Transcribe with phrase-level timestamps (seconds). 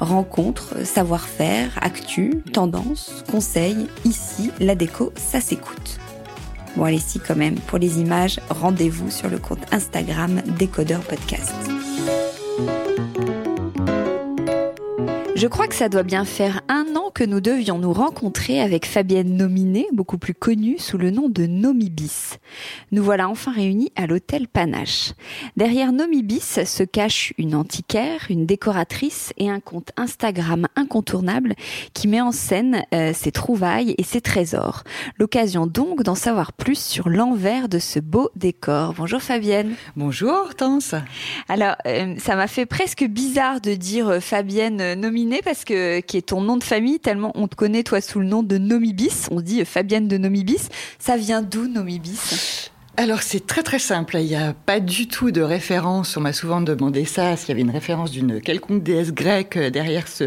[0.00, 5.98] Rencontres, savoir-faire, actu, tendance, conseils, ici, la déco, ça s'écoute.
[6.76, 11.54] Bon allez si quand même, pour les images, rendez-vous sur le compte Instagram Décodeur Podcast.
[15.36, 18.86] Je crois que ça doit bien faire un an que nous devions nous rencontrer avec
[18.86, 22.38] Fabienne Nominé, beaucoup plus connue sous le nom de Nomibis.
[22.90, 25.12] Nous voilà enfin réunis à l'hôtel Panache.
[25.58, 31.54] Derrière Nomibis se cache une antiquaire, une décoratrice et un compte Instagram incontournable
[31.92, 34.84] qui met en scène euh, ses trouvailles et ses trésors.
[35.18, 38.94] L'occasion donc d'en savoir plus sur l'envers de ce beau décor.
[38.94, 39.74] Bonjour Fabienne.
[39.96, 40.94] Bonjour Hortense.
[41.50, 46.16] Alors, euh, ça m'a fait presque bizarre de dire euh, Fabienne Nominé parce que qui
[46.16, 49.26] est ton nom de famille tellement on te connaît toi sous le nom de Nomibis.
[49.30, 50.68] On dit Fabienne de Nomibis.
[50.98, 52.70] Ça vient d'où Nomibis?
[52.98, 56.32] Alors c'est très très simple, il n'y a pas du tout de référence, on m'a
[56.32, 60.24] souvent demandé ça, s'il y avait une référence d'une quelconque déesse grecque derrière ce,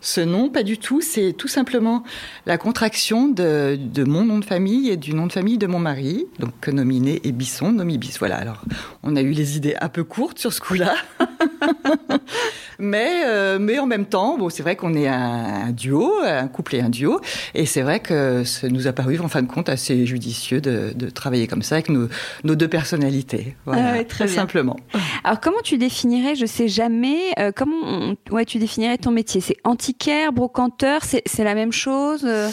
[0.00, 2.04] ce nom, pas du tout, c'est tout simplement
[2.46, 5.80] la contraction de, de, mon nom de famille et du nom de famille de mon
[5.80, 8.62] mari, donc nominé et Bisson, Nomibis, voilà, alors
[9.02, 10.94] on a eu les idées un peu courtes sur ce coup-là,
[12.78, 16.76] mais, euh, mais en même temps, bon, c'est vrai qu'on est un, duo, un couple
[16.76, 17.20] et un duo,
[17.54, 20.92] et c'est vrai que ça nous a paru en fin de compte assez judicieux de,
[20.94, 22.11] de travailler comme ça avec nos
[22.44, 23.56] nos deux personnalités.
[23.64, 24.76] Voilà, ah très simplement.
[25.24, 29.40] Alors, comment tu définirais, je sais jamais, euh, comment ouais, tu définirais ton métier?
[29.40, 32.50] C'est antiquaire, brocanteur, c'est la même chose euh?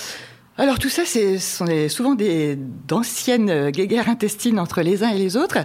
[0.58, 5.38] Alors tout ça, ce sont souvent des d'anciennes guéguerres intestines entre les uns et les
[5.38, 5.59] autres.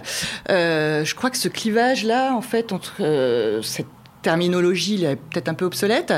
[0.49, 3.87] Euh, je crois que ce clivage-là, en fait, entre cette
[4.21, 6.13] terminologie, est peut-être un peu obsolète.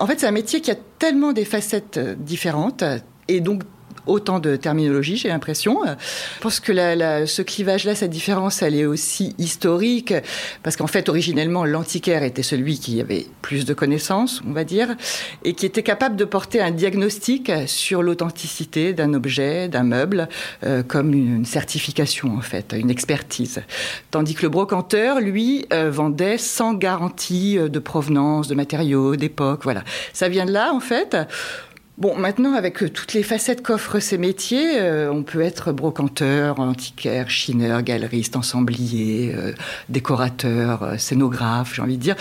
[0.00, 2.82] En fait, c'est un métier qui a tellement des facettes différentes
[3.28, 3.62] et donc
[4.08, 5.80] autant de terminologie, j'ai l'impression.
[5.84, 6.72] Je pense que
[7.26, 10.14] ce clivage-là, cette différence, elle est aussi historique,
[10.62, 14.96] parce qu'en fait, originellement, l'antiquaire était celui qui avait plus de connaissances, on va dire,
[15.44, 20.28] et qui était capable de porter un diagnostic sur l'authenticité d'un objet, d'un meuble,
[20.64, 23.62] euh, comme une, certification, en fait, une expertise.
[24.10, 29.60] Tandis que le brocanteur, lui, euh, vendait sans garantie euh, de provenance, de matériaux, d'époque,
[29.64, 29.84] voilà.
[30.12, 31.16] Ça vient de là, en fait.
[31.98, 36.60] Bon, maintenant, avec euh, toutes les facettes qu'offrent ces métiers, euh, on peut être brocanteur,
[36.60, 39.52] antiquaire, chineur, galeriste, ensemblier, euh,
[39.88, 42.14] décorateur, scénographe, j'ai envie de dire.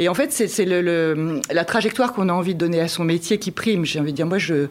[0.00, 3.38] Et en fait, c'est le, la trajectoire qu'on a envie de donner à son métier
[3.38, 3.84] qui prime.
[3.84, 4.66] J'ai envie de dire, moi, je,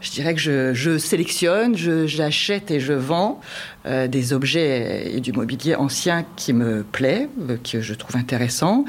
[0.00, 3.40] je dirais que je, je sélectionne, j'achète et je vends
[3.86, 8.84] euh, des objets et du mobilier ancien qui me plaît, euh, que je trouve intéressant.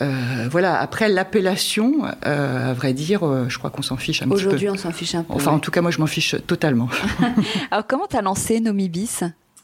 [0.00, 0.80] Euh, voilà.
[0.80, 4.48] Après l'appellation, euh, à vrai dire, euh, je crois qu'on s'en fiche un petit peu.
[4.48, 5.34] Aujourd'hui, on s'en fiche un peu.
[5.34, 6.88] Enfin, en tout cas, moi, je m'en fiche totalement.
[7.70, 9.20] Alors, comment t'as lancé Nomibis?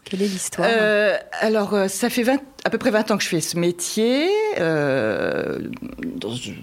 [0.09, 0.69] Quelle est l'histoire
[1.41, 4.29] Alors, ça fait 20, à peu près 20 ans que je fais ce métier,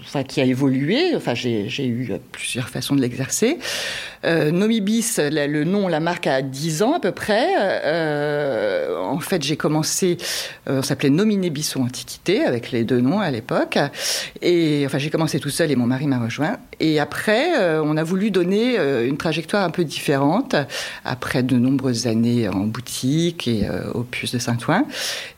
[0.03, 1.15] enfin, qui a évolué.
[1.15, 3.59] Enfin, j'ai eu plusieurs façons de l'exercer.
[4.23, 7.45] Nomibis, le nom, la marque a 10 ans à peu près.
[8.97, 10.17] en fait, j'ai commencé,
[10.65, 13.77] on s'appelait Nominé Bisson Antiquité, avec les deux noms à l'époque.
[14.41, 16.57] Et enfin, j'ai commencé tout seul et mon mari m'a rejoint.
[16.79, 20.55] Et après, euh, on a voulu donner euh, une trajectoire un peu différente,
[21.03, 24.85] après de nombreuses années en boutique et euh, au Puce de Saint-Ouen.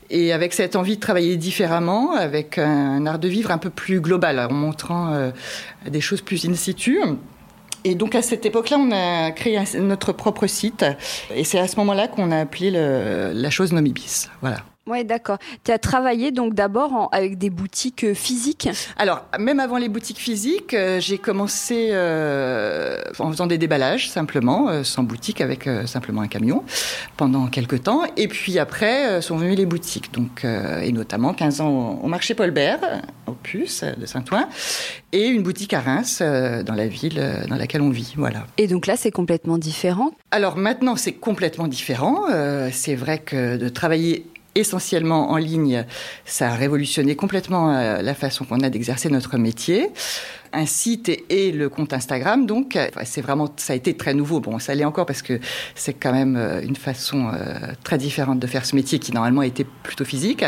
[0.09, 3.99] Et avec cette envie de travailler différemment, avec un, art de vivre un peu plus
[3.99, 5.31] global, en montrant
[5.85, 6.97] des choses plus in situ.
[7.83, 10.85] Et donc à cette époque-là, on a créé notre propre site.
[11.35, 14.29] Et c'est à ce moment-là qu'on a appelé la chose Nomibis.
[14.39, 14.59] Voilà.
[14.87, 15.37] Ouais, d'accord.
[15.65, 18.69] Tu as travaillé donc d'abord avec des boutiques euh, physiques?
[18.95, 24.83] Alors, même avant les boutiques physiques, euh, j'ai commencé euh, en faisant des déballages simplement,
[24.85, 26.63] sans boutique, avec simplement un camion,
[27.17, 28.03] pendant quelques temps.
[28.15, 32.51] Et puis après, sont venues les boutiques, donc, et notamment 15 ans au marché Paul
[32.51, 32.79] Bert,
[33.25, 34.47] au Puce de Saint-Ouen,
[35.11, 38.13] et une boutique à Reims, dans la ville dans laquelle on vit.
[38.15, 38.45] Voilà.
[38.57, 40.11] Et donc là, c'est complètement différent?
[40.31, 42.25] Alors maintenant, c'est complètement différent.
[42.71, 45.85] c'est vrai que de travailler essentiellement en ligne,
[46.25, 49.89] ça a révolutionné complètement euh, la façon qu'on a d'exercer notre métier.
[50.53, 54.39] Un site et, le compte Instagram, donc c'est vraiment, ça a été très nouveau.
[54.39, 55.39] Bon, ça l'est encore parce que
[55.75, 59.41] c'est quand même euh, une façon euh, très différente de faire ce métier qui normalement
[59.41, 60.45] était plutôt physique.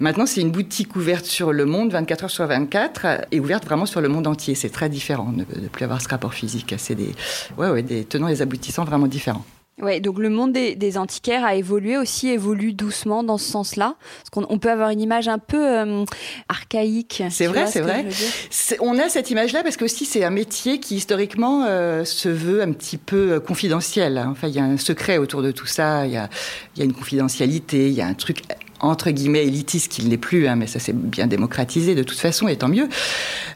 [0.00, 3.86] Maintenant, c'est une boutique ouverte sur le monde 24 heures sur 24 et ouverte vraiment
[3.86, 4.56] sur le monde entier.
[4.56, 6.74] C'est très différent de ne plus avoir ce rapport physique.
[6.76, 7.14] C'est des,
[7.56, 9.44] ouais, ouais, des tenants et aboutissants vraiment différents.
[9.80, 13.96] Ouais, donc le monde des, antiquaires a évolué aussi, évolue doucement dans ce sens-là.
[13.98, 16.04] Parce qu'on on peut avoir une image un peu euh,
[16.48, 17.22] archaïque.
[17.30, 18.06] C'est vrai, c'est vrai.
[18.80, 22.62] On a cette image-là parce que aussi c'est un métier qui historiquement euh, se veut
[22.62, 24.22] un petit peu euh, confidentiel.
[24.28, 26.06] Enfin, il y a un secret autour de tout ça.
[26.06, 26.28] Il y a,
[26.76, 27.88] y a une confidentialité.
[27.88, 28.42] Il y a un truc
[28.80, 32.48] entre guillemets élitiste qu'il n'est plus, hein, mais ça s'est bien démocratisé de toute façon,
[32.48, 32.88] et tant mieux.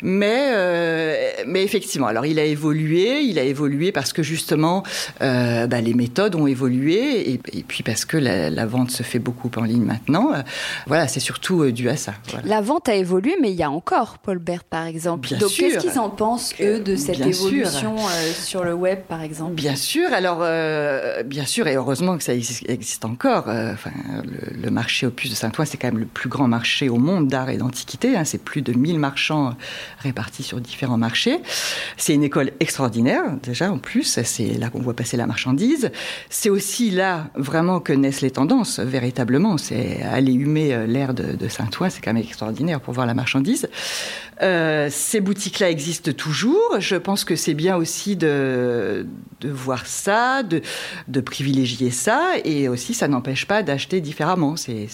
[0.02, 4.82] Mais, euh, mais effectivement, alors il a évolué, il a évolué parce que justement
[5.20, 9.50] euh, bah, les méthodes ont évolué, et, puis parce que la, vente se fait beaucoup
[9.56, 10.32] en ligne maintenant.
[10.32, 10.42] Euh,
[10.86, 12.14] voilà, c'est surtout dû à ça.
[12.44, 15.28] La vente a évolué, mais il y a encore Paul Bert, par exemple.
[15.28, 17.96] Bien Donc qu'est-ce qu'ils en pensent eux de cette évolution
[18.34, 19.54] sur le web, par exemple?
[19.54, 20.12] Bien sûr.
[20.12, 20.38] Alors
[21.24, 23.44] bien sûr, et heureusement que ça existe encore.
[23.46, 23.90] Enfin,
[24.24, 27.28] le, le marché plus de Saint-Ouen, c'est quand même le plus grand marché au monde
[27.28, 28.16] d'art et d'antiquité.
[28.16, 28.24] Hein.
[28.24, 29.54] C'est plus de 1000 marchands
[29.98, 31.40] répartis sur différents marchés.
[31.96, 34.20] C'est une école extraordinaire, déjà, en plus.
[34.24, 35.90] C'est là qu'on voit passer la marchandise.
[36.30, 39.58] C'est aussi là, vraiment, que naissent les tendances, véritablement.
[39.58, 43.68] C'est aller humer euh, l'air de, Saint-Ouen, c'est quand même extraordinaire pour voir la marchandise.
[44.40, 46.78] Euh, ces boutiques-là existent toujours.
[46.78, 49.06] Je pense que c'est bien aussi de,
[49.40, 50.62] de voir ça, de,
[51.08, 54.56] de privilégier ça, et aussi ça n'empêche pas d'acheter différemment.
[54.56, 54.88] C'est,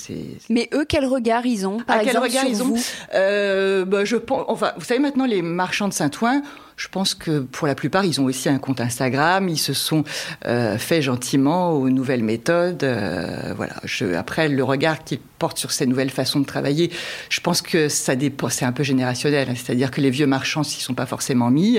[0.49, 2.75] Mais eux, quel regard ils ont par exemple, quel regard ils ont
[3.15, 6.43] euh, bah, Je pense, enfin, vous savez maintenant les marchands de Saint-Ouen
[6.79, 9.49] je pense que pour la plupart, ils ont aussi un compte Instagram.
[9.49, 10.05] Ils se sont
[10.47, 12.85] euh, fait gentiment aux nouvelles méthodes.
[12.85, 13.75] Euh, voilà.
[13.83, 16.93] Je, après, le regard qu'ils portent sur ces nouvelles façons de travailler,
[17.31, 18.49] je pense que ça dépend.
[18.49, 19.49] C'est un peu générationnel.
[19.51, 19.55] Hein.
[19.57, 21.79] C'est-à-dire que les vieux marchands s'y sont pas forcément mis,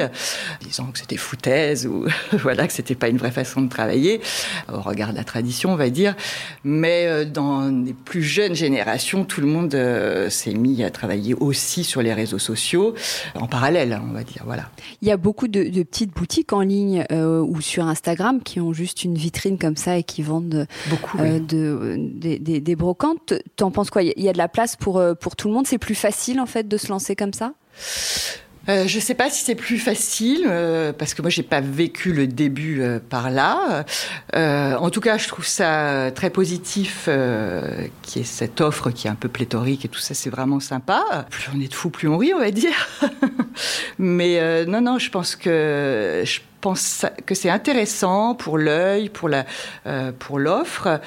[0.61, 4.19] disant que c'était foutaise ou voilà que c'était pas une vraie façon de travailler
[4.71, 6.13] au regard de la tradition, on va dire.
[6.65, 9.77] Mais euh, dans les plus jeunes générations, tout le monde
[10.29, 12.95] s'est mis à travailler aussi sur les réseaux sociaux
[13.35, 14.43] en parallèle, on va dire.
[14.45, 14.69] Voilà.
[15.01, 18.73] Il y a beaucoup de, petites boutiques en ligne euh, ou sur Instagram qui ont
[18.73, 23.33] juste une vitrine comme ça et qui vendent beaucoup, euh, de, des, des, des brocantes.
[23.55, 24.03] T'en penses quoi?
[24.03, 25.67] Il y a de la place pour, euh, pour tout le monde?
[25.67, 27.53] C'est plus facile en fait de se lancer comme ça?
[28.69, 31.59] Euh, je ne sais pas si c'est plus facile euh, parce que moi j'ai pas
[31.59, 33.83] vécu le début euh, par là.
[34.33, 37.09] en tout cas, je trouve ça très positif
[38.03, 41.25] qui est cette offre qui est un peu pléthorique et tout ça, c'est vraiment sympa.
[41.29, 42.87] Plus on est de fous, plus on rit, on va dire.
[43.97, 49.45] Mais non, non, je pense que je pense que c'est intéressant pour l'œil, pour la,
[50.19, 51.01] pour l'offre.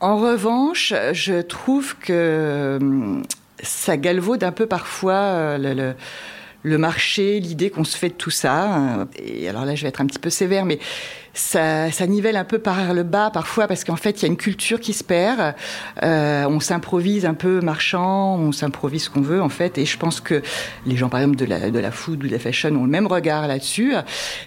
[0.00, 3.22] En revanche, je trouve que hum,
[3.62, 5.94] ça galvaude un peu parfois le le
[6.64, 9.06] marché, l'idée qu'on se fait de tout ça.
[9.16, 10.78] Et alors là, je vais être un petit peu sévère, mais
[11.38, 14.28] ça, ça, nivelle un peu par le bas parfois parce qu'en fait il y a
[14.28, 15.54] une culture qui se perd.
[16.02, 19.78] Euh, on s'improvise un peu marchand, on s'improvise ce qu'on veut en fait.
[19.78, 20.42] Et je pense que
[20.84, 22.90] les gens par exemple de la, de la food ou de la fashion ont le
[22.90, 23.94] même regard là-dessus.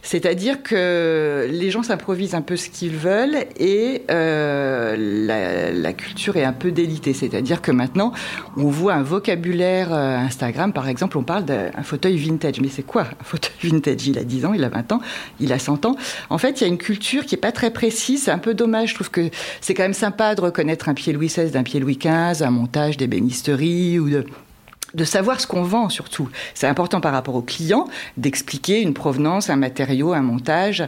[0.01, 6.35] C'est-à-dire que les gens s'improvisent un peu ce qu'ils veulent et euh, la, la, culture
[6.35, 7.13] est un peu délitée.
[7.13, 8.11] C'est-à-dire que maintenant
[8.57, 12.59] on voit un vocabulaire euh, Instagram par exemple, on parle d'un fauteuil vintage.
[12.59, 14.07] Mais c'est quoi un fauteuil vintage?
[14.07, 15.01] Il a 10 ans, il a 20 ans,
[15.39, 15.95] il a 100 ans.
[16.29, 18.23] En fait il y a une culture qui est pas très précise.
[18.23, 18.89] C'est un peu dommage.
[18.89, 19.29] Je trouve que
[19.61, 22.51] c'est quand même sympa de reconnaître un pied Louis XVI d'un pied Louis XV, un
[22.51, 24.25] montage d'ébénisterie ou de
[24.93, 26.29] de savoir ce qu'on vend surtout.
[26.53, 30.83] C'est important par rapport au client d'expliquer une provenance, un matériau, un montage.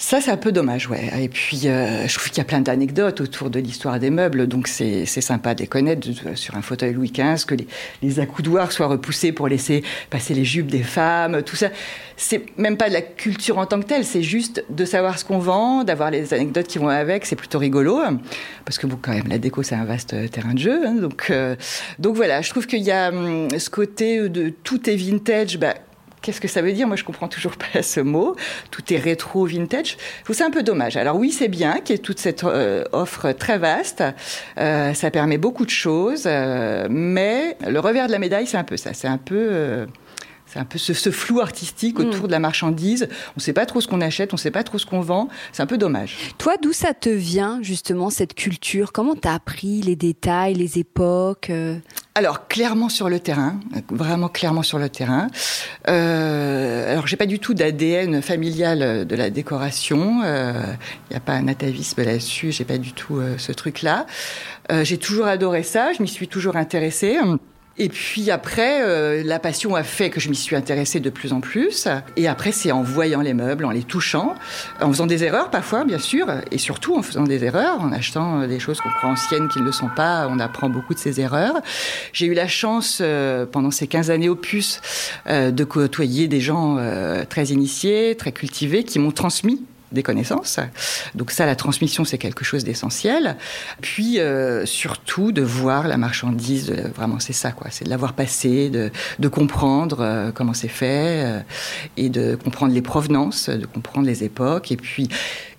[0.00, 1.10] Ça, c'est un peu dommage, ouais.
[1.20, 4.46] Et puis, euh, je trouve qu'il y a plein d'anecdotes autour de l'histoire des meubles,
[4.46, 7.56] donc c'est sympa de les connaître sur un fauteuil Louis XV, que
[8.02, 11.70] les, accoudoirs soient repoussés pour laisser passer les jupes des femmes, tout ça.
[12.16, 15.24] C'est même pas de la culture en tant que telle, c'est juste de savoir ce
[15.24, 18.00] qu'on vend, d'avoir les anecdotes qui vont avec, c'est plutôt rigolo.
[18.64, 20.86] Parce que, bon, quand même, la déco, c'est un vaste terrain de jeu.
[20.86, 21.56] Hein, donc, euh,
[21.98, 25.74] donc voilà, je trouve qu'il y a hum, ce côté de tout est vintage, bah,
[26.22, 26.86] Qu'est-ce que ça veut dire?
[26.86, 28.36] Moi, je comprends toujours pas ce mot.
[28.70, 29.96] Tout est rétro, vintage.
[30.18, 30.96] Je trouve ça un peu dommage.
[30.96, 34.02] Alors oui, c'est bien qu'il y ait toute cette euh, offre très vaste.
[34.58, 38.64] Euh, ça permet beaucoup de choses, euh, mais le revers de la médaille, c'est un
[38.64, 38.94] peu ça.
[38.94, 39.86] C'est un peu
[40.48, 42.26] c'est un peu ce, flou artistique autour mm.
[42.26, 43.08] de la marchandise.
[43.30, 45.00] On ne sait pas trop ce qu'on achète, on ne sait pas trop ce qu'on
[45.00, 45.28] vend.
[45.52, 46.16] C'est un peu dommage.
[46.38, 48.92] Toi, d'où ça te vient justement cette culture?
[48.92, 51.78] Comment tu as appris les détails, les époques euh?
[52.18, 53.60] Alors clairement sur le terrain,
[53.90, 55.28] vraiment clairement sur le terrain.
[55.88, 60.22] Euh, alors j'ai pas du tout d'ADN familial de la décoration.
[60.22, 60.52] Il euh,
[61.12, 62.50] n'y a pas un atavisme là-dessus.
[62.50, 64.06] J'ai pas du tout euh, ce truc-là.
[64.82, 65.92] j'ai toujours adoré ça.
[65.92, 67.18] Je m'y suis toujours intéressée.
[67.80, 71.32] Et puis après, euh, la passion a fait que je m'y suis intéressée de plus
[71.32, 71.86] en plus.
[72.16, 74.34] Et après, c'est en voyant les meubles, en les touchant,
[74.80, 78.46] en faisant des erreurs parfois, bien sûr, et surtout en faisant des erreurs, en achetant
[78.46, 80.26] des choses qu'on croit anciennes qui ne le sont pas.
[80.28, 81.54] On apprend beaucoup de ces erreurs.
[82.12, 84.80] J'ai eu la chance, euh, pendant ces 15 années opus,
[85.28, 86.78] euh, de côtoyer des gens
[87.28, 90.60] très initiés, très cultivés, qui m'ont transmis des connaissances.
[91.14, 93.36] Donc ça, la transmission, c'est quelque chose d'essentiel.
[93.80, 97.68] Puis euh, surtout de voir la marchandise, vraiment c'est ça, quoi.
[97.70, 101.40] C'est de l'avoir passé, de, de comprendre euh, comment c'est fait, euh,
[101.96, 105.08] et de comprendre les provenances, de comprendre les époques, et puis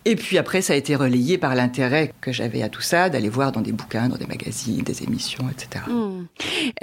[0.05, 3.27] et puis après, ça a été relayé par l'intérêt que j'avais à tout ça, d'aller
[3.27, 5.85] voir dans des bouquins, dans des magazines, des émissions, etc.
[5.89, 6.25] Hmm.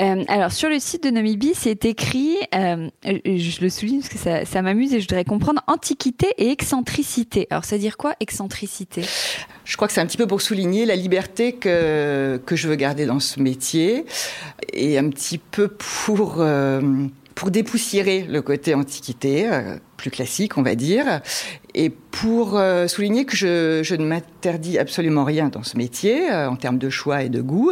[0.01, 4.19] Euh, alors sur le site de Nomibi, c'est écrit, euh, je le souligne parce que
[4.19, 7.47] ça, ça m'amuse et je voudrais comprendre antiquité et excentricité.
[7.51, 9.03] Alors ça veut dire quoi excentricité?
[9.65, 12.77] Je crois que c'est un petit peu pour souligner la liberté que, que je veux
[12.77, 14.05] garder dans ce métier
[14.73, 16.37] et un petit peu pour...
[16.41, 16.81] Euh,
[17.35, 19.47] pour dépoussiérer le côté antiquité,
[19.99, 21.21] plus classique, on va dire,
[21.77, 26.57] et pour euh, souligner que je, ne m'interdis absolument rien dans ce métier, euh, en
[26.57, 27.71] termes de choix et de goût.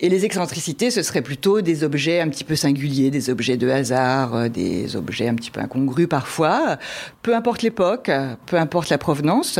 [0.00, 3.68] Et les excentricités, ce serait plutôt des objets un petit peu singuliers, des objets de
[3.68, 6.78] hasard, des objets un petit peu incongrus parfois.
[7.22, 8.08] Peu importe l'époque,
[8.46, 9.58] peu importe la provenance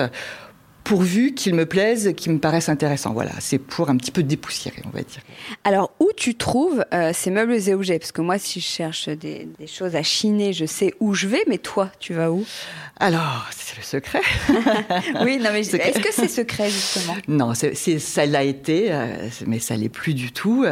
[0.88, 3.12] pourvu qu'ils me plaisent, qu'ils me paraissent intéressants.
[3.12, 5.20] Voilà, c'est pour un petit peu dépoussiérer, on va dire.
[5.62, 7.98] Alors, où tu trouves euh, ces meubles et objets?
[7.98, 11.42] Parce que moi, si je cherche des, choses à chiner, je sais où je vais,
[11.46, 12.42] mais toi, tu vas où?
[13.00, 14.22] Alors, c'est le secret.
[15.22, 17.16] oui, non, mais est-ce que c'est secret, justement?
[17.28, 20.64] Non, c'est, ça l'a été, euh, mais ça l'est plus du tout.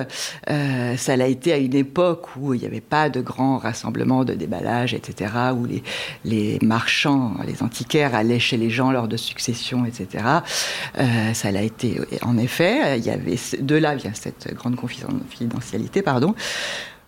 [0.49, 4.25] Euh, ça l'a été à une époque où il n'y avait pas de grands rassemblements
[4.25, 5.83] de déballage, etc., où les,
[6.25, 10.06] les marchands, les antiquaires allaient chez les gens lors de successions, etc.
[10.15, 12.99] Euh, ça l'a été, en effet.
[12.99, 16.35] Il y avait de là vient cette grande confidentialité, pardon.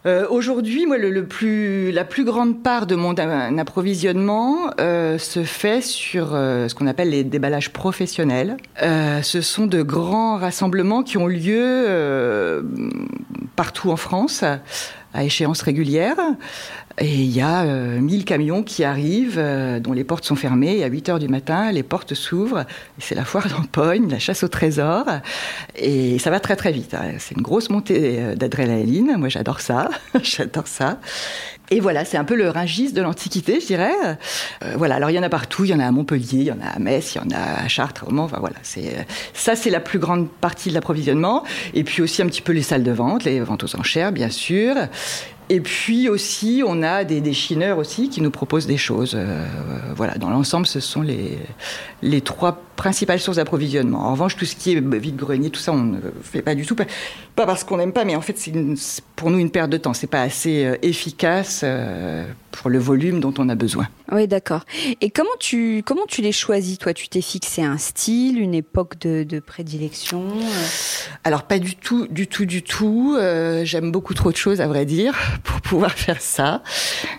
[0.06, 3.14] Euh, aujourd'hui, moi, la plus grande part de mon
[3.58, 8.56] approvisionnement euh, se fait sur ce qu'on appelle les déballages professionnels.
[8.80, 12.62] ce sont de grands rassemblements qui ont lieu
[13.56, 14.44] partout en France
[15.14, 16.16] à échéance régulière.
[17.00, 20.78] Et il y a 1000 euh, camions qui arrivent, euh, dont les portes sont fermées.
[20.78, 22.64] Et à 8 heures du matin, les portes s'ouvrent.
[22.98, 25.04] C'est la foire d'empoigne, la chasse au trésor.
[25.76, 26.94] Et ça va très très vite.
[26.94, 27.12] Hein.
[27.18, 29.16] C'est une grosse montée euh, d'adrénaline.
[29.16, 29.90] Moi, j'adore ça.
[30.22, 30.98] j'adore ça.
[31.70, 33.92] Et voilà, c'est un peu le ringis de l'Antiquité, je dirais.
[34.76, 36.50] voilà, alors il y en a partout, il y en a à Montpellier, il y
[36.50, 39.68] en a à Metz, il y en a à Chartres, enfin voilà, c'est ça c'est
[39.68, 42.90] la plus grande partie de l'approvisionnement et puis aussi un petit peu les salles de
[42.90, 44.76] vente, les ventes aux enchères bien sûr.
[45.50, 49.14] Et puis aussi, on a des déchineurs aussi qui nous proposent des choses.
[49.14, 49.46] Euh,
[49.96, 51.38] voilà, dans l'ensemble, ce sont les,
[52.02, 54.06] les trois principales sources d'approvisionnement.
[54.06, 56.76] En revanche, tout ce qui est vide-grenier, tout ça, on ne fait pas du tout.
[56.76, 56.86] Pas,
[57.44, 58.52] parce qu'on n'aime pas, mais en fait, c'est
[59.16, 59.94] pour nous une perte de temps.
[59.94, 63.88] C'est pas assez euh, efficace euh, pour le volume dont on a besoin.
[64.12, 64.64] Oui, d'accord.
[65.00, 66.94] Et comment tu, comment tu les choisis, toi?
[66.94, 70.28] Tu t'es fixé un style, une époque de, de prédilection
[71.24, 73.18] Alors, pas du tout, du tout, du tout.
[73.64, 76.62] J'aime beaucoup trop de choses, à vrai dire, pour pouvoir faire ça.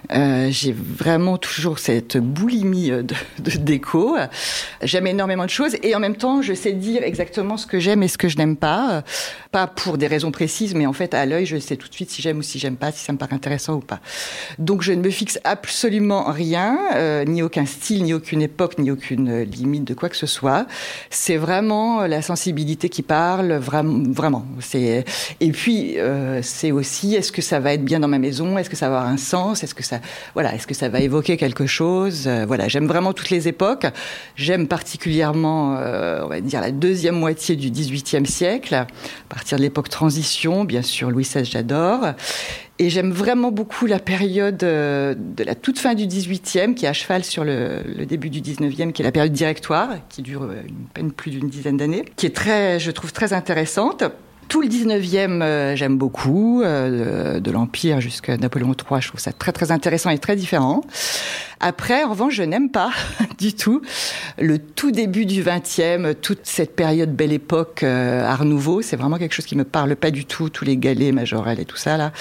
[0.10, 3.04] J'ai vraiment toujours cette boulimie de,
[3.40, 4.18] de déco.
[4.82, 5.76] J'aime énormément de choses.
[5.84, 8.38] Et en même temps, je sais dire exactement ce que j'aime et ce que je
[8.38, 9.04] n'aime pas.
[9.52, 12.12] Pas pour des raisons précises, mais en fait, à l'œil, je sais tout de suite
[12.12, 14.00] si j'aime ou si j'aime pas, si ça me paraît intéressant ou pas.
[14.58, 18.92] Donc, je ne me fixe absolument rien, euh, ni aucun style, ni aucune époque, ni
[18.92, 20.66] aucune limite de quoi que ce soit.
[21.10, 24.46] C'est vraiment la sensibilité qui parle, vraiment.
[25.40, 28.70] et puis euh, c'est aussi est-ce que ça va être bien dans ma maison, est-ce
[28.70, 30.00] que ça va avoir un sens, est-ce que ça,
[30.34, 32.28] voilà, est-ce que ça va évoquer quelque chose?
[32.28, 33.86] Euh, voilà, j'aime vraiment toutes les époques.
[34.36, 38.88] J'aime particulièrement, on va dire la deuxième moitié du XVIIIe siècle, à
[39.30, 42.14] partir de l'époque transition, bien sûr Louis XVI j'adore.
[42.82, 46.88] Et j'aime vraiment beaucoup la période euh, de la toute fin du 18e, qui est
[46.88, 50.62] à cheval sur le, début du 19e, qui est la période directoire, qui dure euh,
[50.66, 54.06] une peine plus d'une dizaine d'années, qui est très, je trouve, très intéressante.
[54.50, 59.52] Tout le 19e, euh, j'aime beaucoup, de, l'Empire jusqu'à Napoléon III, je trouve ça très
[59.52, 60.82] très intéressant et très différent.
[61.60, 62.90] Après, en revanche, je n'aime pas
[63.38, 63.84] du tout
[64.40, 69.34] le tout début du 20e, toute cette période belle époque Art Nouveau, c'est vraiment quelque
[69.34, 72.12] chose qui me parle pas du tout, tous les galets majorels et tout ça là.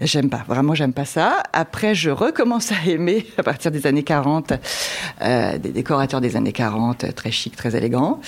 [0.00, 1.42] J'aime pas, vraiment j'aime pas ça.
[1.52, 4.52] Après, je recommence à aimer à partir des années 40
[5.20, 8.20] des décorateurs des années 40, très chic, très élégants.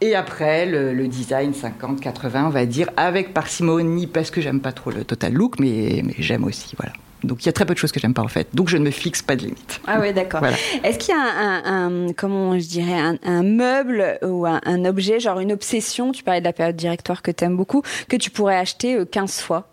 [0.00, 4.72] Et après, le, design 50, 80, on va dire, avec parcimonie, parce que j'aime pas
[4.72, 6.92] trop le total look, mais, mais j'aime aussi, voilà.
[7.24, 8.48] Donc il y a très peu de choses que j'aime pas en fait.
[8.54, 9.80] Donc je ne me fixe pas de limite.
[9.86, 10.42] Ah oui, d'accord.
[10.82, 15.52] Est-ce qu'il y a un, comment je dirais, un, meuble ou un, objet, genre une
[15.52, 18.98] obsession, tu parlais de la période directoire que tu aimes beaucoup, que tu pourrais acheter
[19.10, 19.68] 15 euh, fois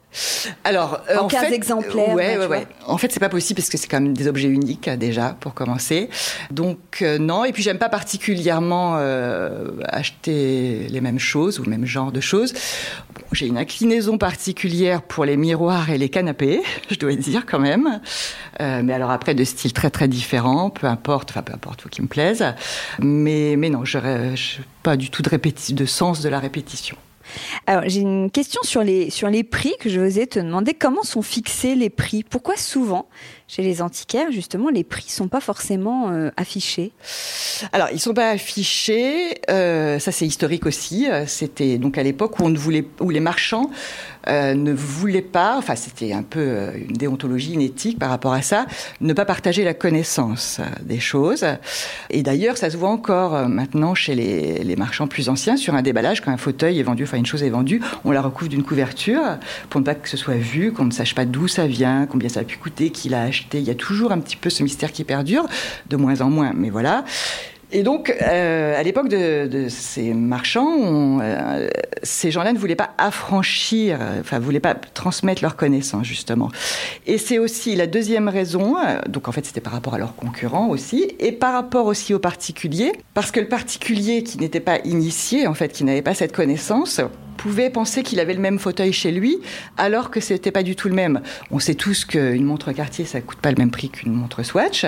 [0.63, 2.13] alors, euh, en, 15 exemplaires.
[2.13, 2.67] Ouais, ouais, ouais.
[2.85, 5.53] En fait, c'est pas possible parce que c'est quand même des objets uniques déjà pour
[5.53, 6.09] commencer.
[6.51, 7.45] Donc euh, non.
[7.45, 12.19] Et puis j'aime pas particulièrement euh, acheter les mêmes choses ou le même genre de
[12.19, 12.53] choses.
[13.31, 18.01] j'ai une inclinaison particulière pour les miroirs et les canapés, je dois dire quand même.
[18.59, 21.31] mais alors après de styles très très différents, peu importe.
[21.31, 22.45] Enfin peu importe, faut qu'ils me plaisent.
[22.99, 23.97] Mais mais non, je
[24.83, 26.97] pas du tout de sens de la répétition.
[27.67, 30.73] Alors, j'ai une question sur les, sur les prix que je vous te demander.
[30.73, 32.23] Comment sont fixés les prix?
[32.23, 33.07] Pourquoi souvent
[33.53, 36.93] chez les antiquaires, justement, les prix sont pas forcément euh, affichés.
[37.73, 39.41] Alors, ils sont pas affichés.
[39.49, 41.09] Euh, ça, c'est historique aussi.
[41.09, 42.57] Euh, c'était donc à l'époque où ne
[43.01, 43.69] où les marchands
[44.27, 45.57] ne voulaient pas.
[45.57, 48.67] Enfin, c'était un peu une déontologie, une éthique par rapport à ça,
[49.01, 51.43] ne pas partager la connaissance des choses.
[52.11, 55.81] Et d'ailleurs, ça se voit encore maintenant chez les, les, marchands plus anciens sur un
[55.81, 58.63] déballage quand un fauteuil est vendu, enfin une chose est vendue, on la recouvre d'une
[58.63, 59.39] couverture
[59.71, 62.29] pour ne pas que ce soit vu, qu'on ne sache pas d'où ça vient, combien
[62.29, 64.63] ça a pu coûter, qui l'a acheté il y a toujours un petit peu ce
[64.63, 65.45] mystère qui perdure,
[65.89, 67.03] de moins en moins, mais voilà.
[67.73, 71.69] Et donc, euh, à l'époque de, ces marchands, euh,
[72.03, 76.49] ces gens-là ne voulaient pas affranchir, enfin, voulaient pas transmettre leurs connaissances, justement.
[77.07, 80.15] Et c'est aussi la deuxième raison, euh, donc en fait, c'était par rapport à leurs
[80.15, 84.79] concurrents aussi, et par rapport aussi aux particuliers, parce que le particulier qui n'était pas
[84.83, 86.99] initié, en fait, qui n'avait pas cette connaissance,
[87.41, 89.39] pouvait penser qu'il avait le même fauteuil chez lui,
[89.75, 91.21] alors que c'était pas du tout le même.
[91.49, 94.85] On sait tous qu'une montre Cartier, ça coûte pas le même prix qu'une montre Swatch,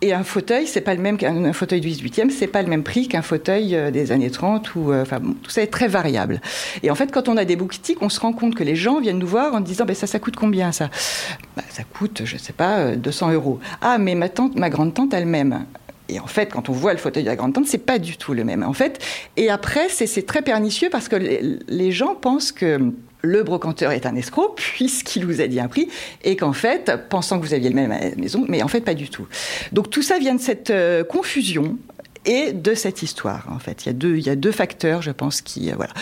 [0.00, 2.84] et un fauteuil, c'est pas le même qu'un fauteuil du 18e, c'est pas le même
[2.84, 6.40] prix qu'un fauteuil euh, des années 30 ou euh, enfin tout ça est très variable.
[6.84, 9.00] Et en fait, quand on a des boutiques, on se rend compte que les gens
[9.00, 10.90] viennent nous voir en disant ben ça ça coûte combien ça?
[11.56, 13.58] Bah, Ça coûte, je sais pas, 200 euh, euros.
[13.80, 15.64] Ah mais ma tante, ma grande tante elle-même.
[16.08, 18.16] Et en fait, quand on voit le fauteuil de la grande tante, c'est pas du
[18.16, 18.62] tout le même.
[18.62, 19.04] En fait,
[19.36, 22.92] et après, c'est très pernicieux parce que les, gens pensent que
[23.22, 25.88] le brocanteur est un escroc puisqu'il vous a dit un prix
[26.24, 28.80] et qu'en fait, pensant que vous aviez le même à la maison, mais en fait
[28.80, 29.26] pas du tout.
[29.72, 31.78] Donc tout ça vient de cette euh, confusion
[32.24, 33.46] et de cette histoire.
[33.50, 35.74] En fait, il y a deux, il y a deux facteurs, je pense, qui euh,
[35.76, 35.92] voilà.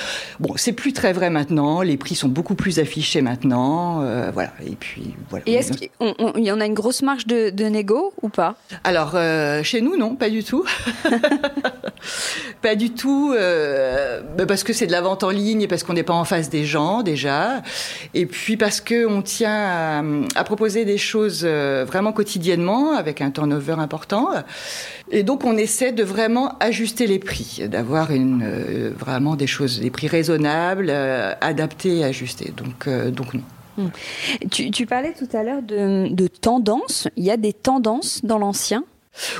[0.40, 1.82] Bon, c'est plus très vrai maintenant.
[1.82, 4.52] Les prix sont beaucoup plus affichés maintenant, euh, voilà.
[4.66, 5.44] Et puis voilà.
[5.46, 8.56] Et est-ce qu'il y en a une grosse marge de, de négo ou pas?
[8.84, 10.64] Alors euh, chez nous, non, pas du tout.
[12.62, 15.94] pas du tout, bah, parce que c'est de la vente en ligne et parce qu'on
[15.94, 17.62] n'est pas en face des gens déjà,
[18.14, 20.02] et puis parce que on tient à,
[20.34, 24.30] à proposer des choses vraiment quotidiennement avec un turnover important.
[25.10, 29.80] Et donc on essaie de vraiment ajuster les prix, d'avoir une euh, vraiment des choses,
[29.80, 32.52] des prix raisonnables, euh, adaptés et ajustés.
[32.56, 33.42] Donc euh, donc non.
[33.76, 33.90] Hmm.
[34.50, 37.08] Tu, tu, parlais tout à l'heure de, de tendances.
[37.16, 38.84] Il y a des tendances dans l'ancien?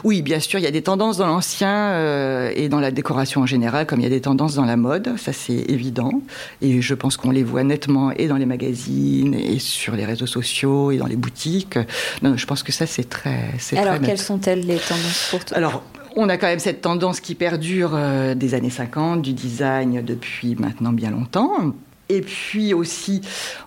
[0.05, 3.43] Oui, bien sûr, il y a des tendances dans l'ancien euh, et dans la décoration
[3.43, 6.23] en général, comme il y a des tendances dans la mode, ça c'est évident.
[6.63, 10.27] Et je pense qu'on les voit nettement et dans les magazines et sur les réseaux
[10.27, 11.79] sociaux et dans les boutiques.
[12.23, 13.51] Non, je pense que ça c'est très.
[13.77, 15.57] Alors quelles sont-elles les tendances pour toi?
[15.57, 15.83] Alors
[16.17, 20.57] on a quand même cette tendance qui perdure euh, des années 50, du design depuis
[20.57, 21.73] maintenant bien longtemps
[22.09, 23.21] Et puis aussi,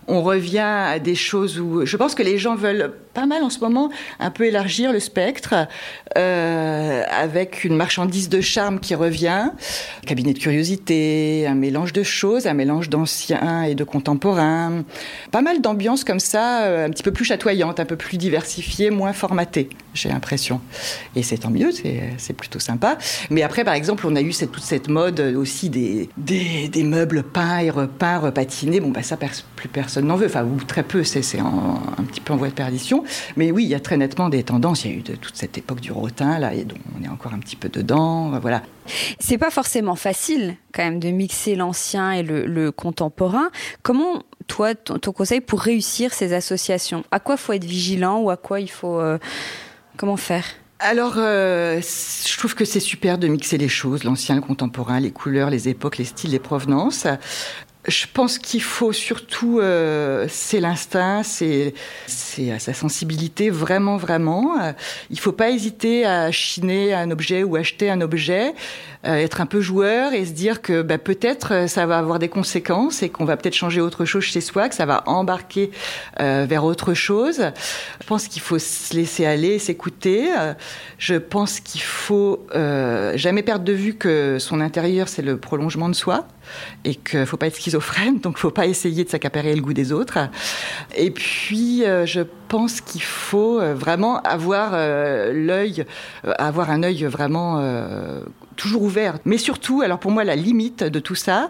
[0.08, 3.50] on revient à des choses où je pense que les gens veulent pas mal en
[3.50, 5.54] ce moment un peu élargir le spectre
[6.16, 9.50] euh, avec une marchandise de charme qui revient,
[10.06, 14.84] cabinet de curiosité, un mélange de choses, un mélange d'anciens et de contemporains,
[15.32, 18.90] pas mal d'ambiance comme ça, euh, un petit peu plus chatoyante, un peu plus diversifiée,
[18.90, 20.60] moins formatée, j'ai l'impression.
[21.14, 22.96] Et c'est tant mieux, c'est plutôt sympa.
[23.28, 27.22] Mais après, par exemple, on a eu toute cette mode aussi des, des, des meubles
[27.22, 29.16] peints et repeints patiner, bon, bah, ça,
[29.56, 32.54] plus personne n'en veut, enfin, ou très peu, c'est un petit peu en voie de
[32.54, 33.04] perdition.
[33.36, 34.84] Mais oui, il y a très nettement des tendances.
[34.84, 37.08] Il y a eu de, toute cette époque du rotin, là, et donc on est
[37.08, 38.62] encore un petit peu dedans, voilà.
[39.18, 43.50] C'est pas forcément facile, quand même, de mixer l'ancien et le, contemporain.
[43.82, 47.04] Comment, toi, ton, conseil pour réussir ces associations?
[47.10, 49.00] À quoi faut être vigilant ou à quoi il faut.
[49.00, 49.18] Euh,
[49.96, 50.44] comment faire?
[50.82, 55.10] Alors, euh, je trouve que c'est super de mixer les choses, l'ancien, le contemporain, les
[55.10, 57.06] couleurs, les époques, les styles, les provenances.
[57.88, 61.72] Je pense qu'il faut surtout, euh, c'est l'instinct, c'est
[62.06, 64.74] sa sensibilité, vraiment, vraiment.
[65.08, 68.52] il ne faut pas hésiter à chiner un objet ou acheter un objet, euh,
[69.04, 72.28] être un peu joueur et se dire que bah, peut-être euh, ça va avoir des
[72.28, 75.70] conséquences et qu'on va peut-être changer autre chose chez soi, que ça va embarquer
[76.18, 77.50] vers autre chose.
[78.00, 80.28] Je pense qu'il faut se laisser aller, s'écouter.
[80.98, 82.46] je pense qu'il faut
[83.14, 86.26] jamais perdre de vue que son intérieur, c'est le prolongement de soi
[86.84, 89.54] et qu'il ne faut pas être schizophrène, donc il ne faut pas essayer de s'accaparer
[89.54, 90.18] le goût des autres.
[90.96, 95.86] Et puis, euh, je pense qu'il faut euh, vraiment avoir euh, l'œil,
[96.24, 97.62] avoir un œil vraiment
[98.56, 99.14] toujours ouvert.
[99.24, 101.48] Mais surtout, alors pour moi, la limite de tout ça,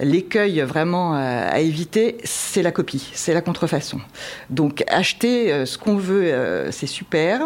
[0.00, 4.00] l'écueil vraiment à éviter, c'est la copie, c'est la contrefaçon.
[4.50, 7.40] Donc acheter ce qu'on veut, c'est super.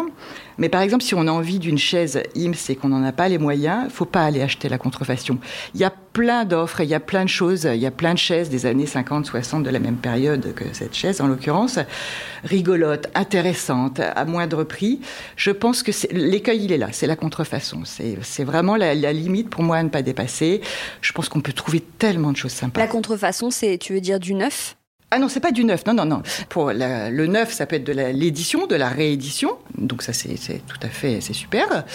[0.57, 3.27] Mais par exemple, si on a envie d'une chaise IMS et qu'on n'en a pas
[3.27, 5.37] les moyens, faut pas aller acheter la contrefaçon.
[5.73, 8.13] Il y a plein d'offres, il y a plein de choses, il y a plein
[8.13, 11.79] de chaises des années 50, 60 de la même période que cette chaise en l'occurrence,
[12.43, 14.99] rigolote, intéressante, à moindre prix.
[15.35, 17.81] Je pense que l'écueil il est là, c'est la contrefaçon.
[17.85, 20.61] C'est vraiment la, la, limite pour moi à ne pas dépasser.
[21.01, 22.79] Je pense qu'on peut trouver tellement de choses sympas.
[22.79, 24.75] La contrefaçon, c'est, tu veux dire du neuf?
[25.15, 25.85] Ah non, c'est pas du neuf.
[25.85, 26.23] Non, non, non.
[26.49, 29.59] Pour le neuf, ça peut être de l'édition, de la réédition.
[29.77, 31.85] Donc ça, c'est tout à fait, c'est super.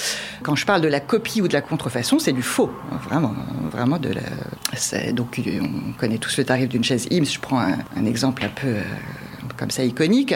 [0.44, 2.70] Quand je parle de la copie ou de la contrefaçon, c'est du faux.
[3.08, 3.34] Vraiment,
[3.72, 5.12] vraiment de la.
[5.12, 7.24] Donc on connaît tous le tarif d'une chaise IMS.
[7.24, 8.68] Je prends un, exemple un peu.
[8.68, 8.82] Euh,
[9.59, 10.35] comme ça iconique,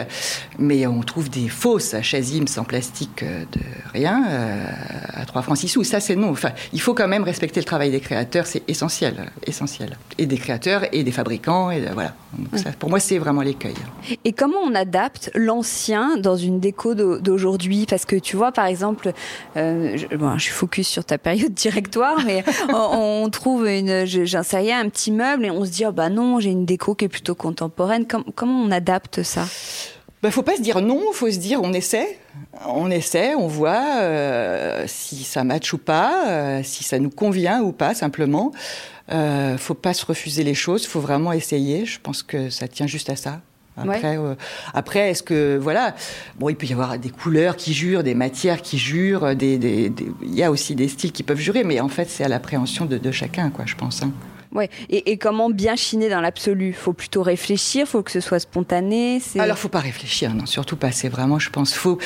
[0.59, 3.61] mais on trouve des fausses chaises IMS en plastique euh, de
[3.93, 4.65] rien euh,
[5.13, 5.83] à 3 francs 6 sous.
[5.83, 6.29] Ça, c'est non.
[6.29, 9.97] Enfin, il faut quand même respecter le travail des créateurs, c'est essentiel, essentiel.
[10.17, 12.13] Et des créateurs et des fabricants, et voilà.
[12.79, 13.75] pour moi, c'est vraiment l'écueil.
[14.23, 17.85] Et comment on adapte l'ancien dans une déco d'aujourd'hui?
[17.89, 19.13] Parce que tu vois, par exemple,
[19.57, 24.43] euh, je, bon, je suis focus sur ta période directoire, mais on, trouve une, j'en
[24.43, 26.95] sais rien, un petit meuble et on se dit, oh, bah non, j'ai une déco
[26.95, 28.05] qui est plutôt contemporaine.
[28.35, 29.45] comment on adapte ça?
[30.23, 32.17] Il ben, faut pas se dire non, il faut se dire on essaie,
[32.65, 37.61] on essaie, on voit euh, si ça match ou pas, euh, si ça nous convient
[37.61, 38.53] ou pas simplement.
[39.11, 41.85] Euh, faut pas se refuser les choses, faut vraiment essayer.
[41.85, 43.41] Je pense que ça tient juste à ça.
[43.75, 44.35] Après, euh,
[44.73, 45.95] après est-ce que voilà,
[46.39, 49.91] bon, il peut y avoir des couleurs qui jurent, des matières qui jurent, des, des,
[50.21, 52.85] il y a aussi des styles qui peuvent jurer, mais en fait, c'est à l'appréhension
[52.85, 54.03] de, de, chacun, quoi, je pense.
[54.03, 54.11] Hein.
[54.53, 54.69] Ouais.
[54.89, 56.73] Et, comment bien chiner dans l'absolu?
[56.73, 59.21] Faut plutôt réfléchir, faut que ce soit spontané.
[59.37, 60.91] Alors, faut pas réfléchir, non, surtout pas.
[60.91, 61.97] C'est vraiment, je pense, faut.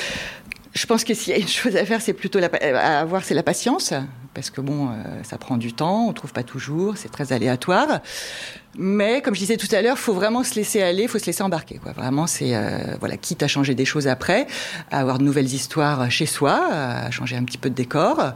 [0.74, 3.24] Je pense que s'il y a une chose à faire, c'est plutôt la, à avoir,
[3.24, 3.94] c'est la patience,
[4.36, 8.02] parce que bon, euh, ça prend du temps, on trouve pas toujours, c'est très aléatoire.
[8.78, 11.42] Mais comme je disais tout à l'heure, faut vraiment se laisser aller, faut se laisser
[11.42, 11.80] embarquer.
[11.96, 14.46] Vraiment, c'est euh, voilà, quitte à changer des choses après,
[14.92, 18.34] à avoir de nouvelles histoires chez soi, à changer un petit peu de décor.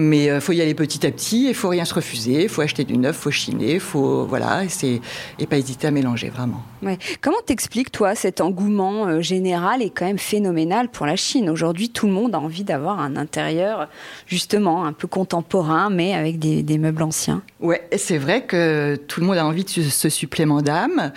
[0.00, 2.48] Mais il euh, faut y aller petit à petit, il faut rien se refuser, il
[2.48, 5.00] faut acheter du neuf, faut chiner, faut voilà, et,
[5.40, 6.62] et pas hésiter à mélanger vraiment.
[6.82, 6.98] Ouais.
[7.20, 11.50] Comment t'expliques toi cet engouement euh, général est quand même phénoménal pour la Chine?
[11.50, 13.88] Aujourd'hui, tout le monde a envie d'avoir un intérieur
[14.28, 17.42] justement un peu contemporain, mais avec des, meubles anciens.
[17.58, 21.10] Ouais, c'est vrai que tout le monde a envie de ce supplément d'âme.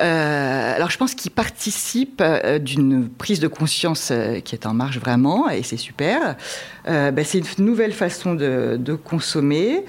[0.00, 2.22] Euh, alors je pense qu'il participe
[2.60, 4.12] d'une prise de conscience
[4.44, 6.36] qui est en marche vraiment, et c'est super.
[6.86, 9.84] Ben, c'est une nouvelle façon de, consommer,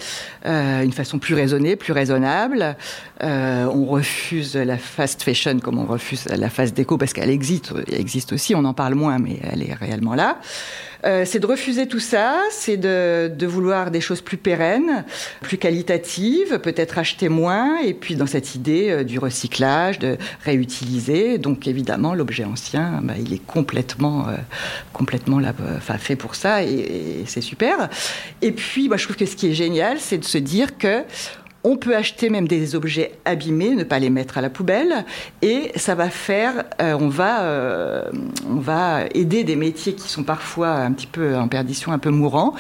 [0.46, 2.76] euh, une façon plus raisonnée, plus raisonnable.
[3.24, 7.74] Euh, on refuse la fast fashion comme on refuse la fast déco parce qu'elle existe,
[7.88, 10.38] elle existe aussi, on en parle moins, mais elle est réellement là.
[11.06, 15.04] Euh, c'est de refuser tout ça, c'est de, de, vouloir des choses plus pérennes,
[15.42, 21.38] plus qualitatives, peut-être acheter moins, et puis dans cette idée euh, du recyclage, de réutiliser.
[21.38, 24.36] Donc évidemment, l'objet ancien, bah, il est complètement, euh,
[24.94, 27.90] complètement là, enfin, fait pour ça, et, c'est super.
[28.42, 31.04] Et puis, moi, je trouve que ce qui est génial, c'est de se dire que
[31.64, 35.06] On peut acheter même des objets abîmés, ne pas les mettre à la poubelle,
[35.44, 38.04] et ça va faire, euh, on va, euh,
[38.50, 42.10] on va aider des métiers qui sont parfois un petit peu en perdition, un peu
[42.10, 42.56] mourants.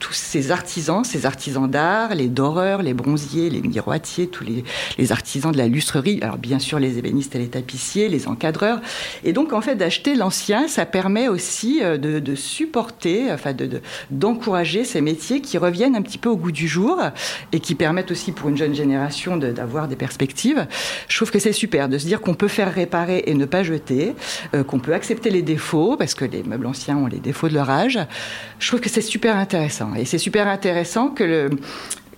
[0.00, 5.52] Tous ces artisans, ces artisans d'art, les doreurs, les bronziers, les miroitiers, tous les, artisans
[5.52, 8.80] de la lustrerie, alors bien sûr les ébénistes et les tapissiers, les encadreurs.
[9.22, 13.82] Et donc en fait d'acheter l'ancien, ça permet aussi euh, de, de supporter, enfin de,
[14.10, 17.02] d'encourager ces métiers qui reviennent un petit peu au goût du jour
[17.52, 20.66] et qui permettent aussi pour une jeune génération d'avoir des perspectives.
[21.08, 23.62] Je trouve que c'est super de se dire qu'on peut faire réparer et ne pas
[23.62, 24.14] jeter,
[24.54, 27.54] euh, qu'on peut accepter les défauts, parce que les meubles anciens ont les défauts de
[27.54, 27.98] leur âge.
[28.58, 29.94] Je trouve que c'est super intéressant.
[29.94, 31.50] Et c'est super intéressant que le,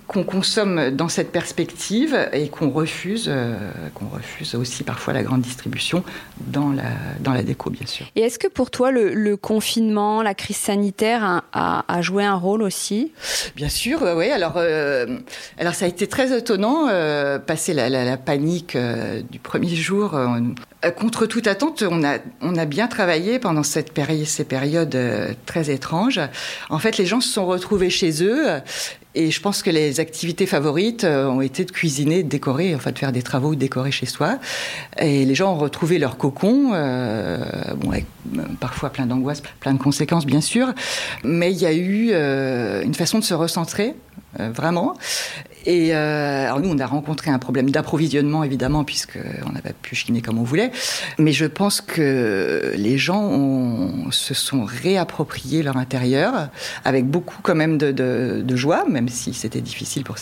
[0.09, 3.57] qu'on consomme dans cette perspective et qu'on refuse, euh,
[3.95, 6.03] qu'on refuse aussi parfois la grande distribution
[6.41, 6.85] dans la,
[7.21, 8.07] dans la déco, bien sûr.
[8.17, 12.63] Et est-ce que pour toi, le, confinement, la crise sanitaire a, a, joué un rôle
[12.63, 13.13] aussi?
[13.55, 14.31] Bien sûr, oui.
[14.31, 15.19] Alors, euh,
[15.59, 19.77] alors, ça a été très étonnant, euh, passer la, la, la panique euh, du premier
[19.77, 20.15] jour.
[20.15, 24.97] Euh, contre toute attente, on a, on a bien travaillé pendant cette période, ces périodes
[25.45, 26.21] très étranges.
[26.71, 28.47] En fait, les gens se sont retrouvés chez eux
[29.19, 32.93] et je pense que les activités favorites euh, ont été de cuisiner, de décorer, enfin
[32.93, 34.39] de faire des travaux, de décorer chez soi.
[34.97, 37.39] Et les gens ont retrouvé leur cocon, euh,
[37.79, 40.73] bon, avec euh, parfois plein d'angoisse, plein de conséquences bien sûr,
[41.25, 42.13] mais il y a eu
[42.85, 43.97] une façon de se recentrer,
[44.39, 44.95] vraiment.
[45.67, 49.95] Et euh, alors nous, on a rencontré un problème d'approvisionnement, évidemment, puisqu'on n'a pas pu
[49.95, 50.71] chiner comme on voulait.
[51.19, 56.49] Mais je pense que les gens se sont réappropriés leur intérieur,
[56.87, 60.19] avec beaucoup quand même de, joie, même si c'était difficile pour,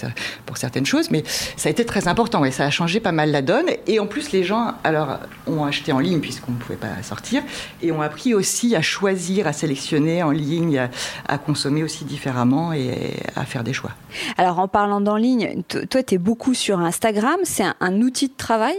[0.57, 1.13] certaines choses.
[1.13, 1.23] Mais
[1.57, 3.67] ça a été très important et ça a changé pas mal la donne.
[3.87, 7.43] Et en plus, les gens alors, ont acheté en ligne, puisqu'on ne pouvait pas sortir,
[7.83, 10.89] et ont appris aussi à choisir, à sélectionner en ligne,
[11.29, 13.93] à consommer aussi différemment et à faire des choix.
[14.37, 17.39] Alors en parlant d'en ligne, toi, tu es beaucoup sur Instagram.
[17.45, 18.77] C'est un, outil de travail?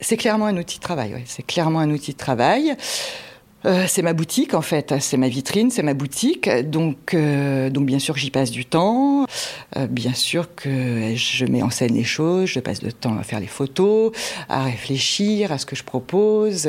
[0.00, 1.22] C'est clairement un outil de travail, oui.
[1.26, 2.76] C'est clairement un outil de travail.
[3.66, 6.48] Euh, c'est ma boutique en fait, c'est ma vitrine, c'est ma boutique.
[6.70, 9.26] Donc, euh, donc bien sûr j'y passe du temps.
[9.76, 13.22] Euh, bien sûr que je mets en scène les choses, je passe le temps à
[13.24, 14.12] faire les photos,
[14.48, 16.68] à réfléchir à ce que je propose,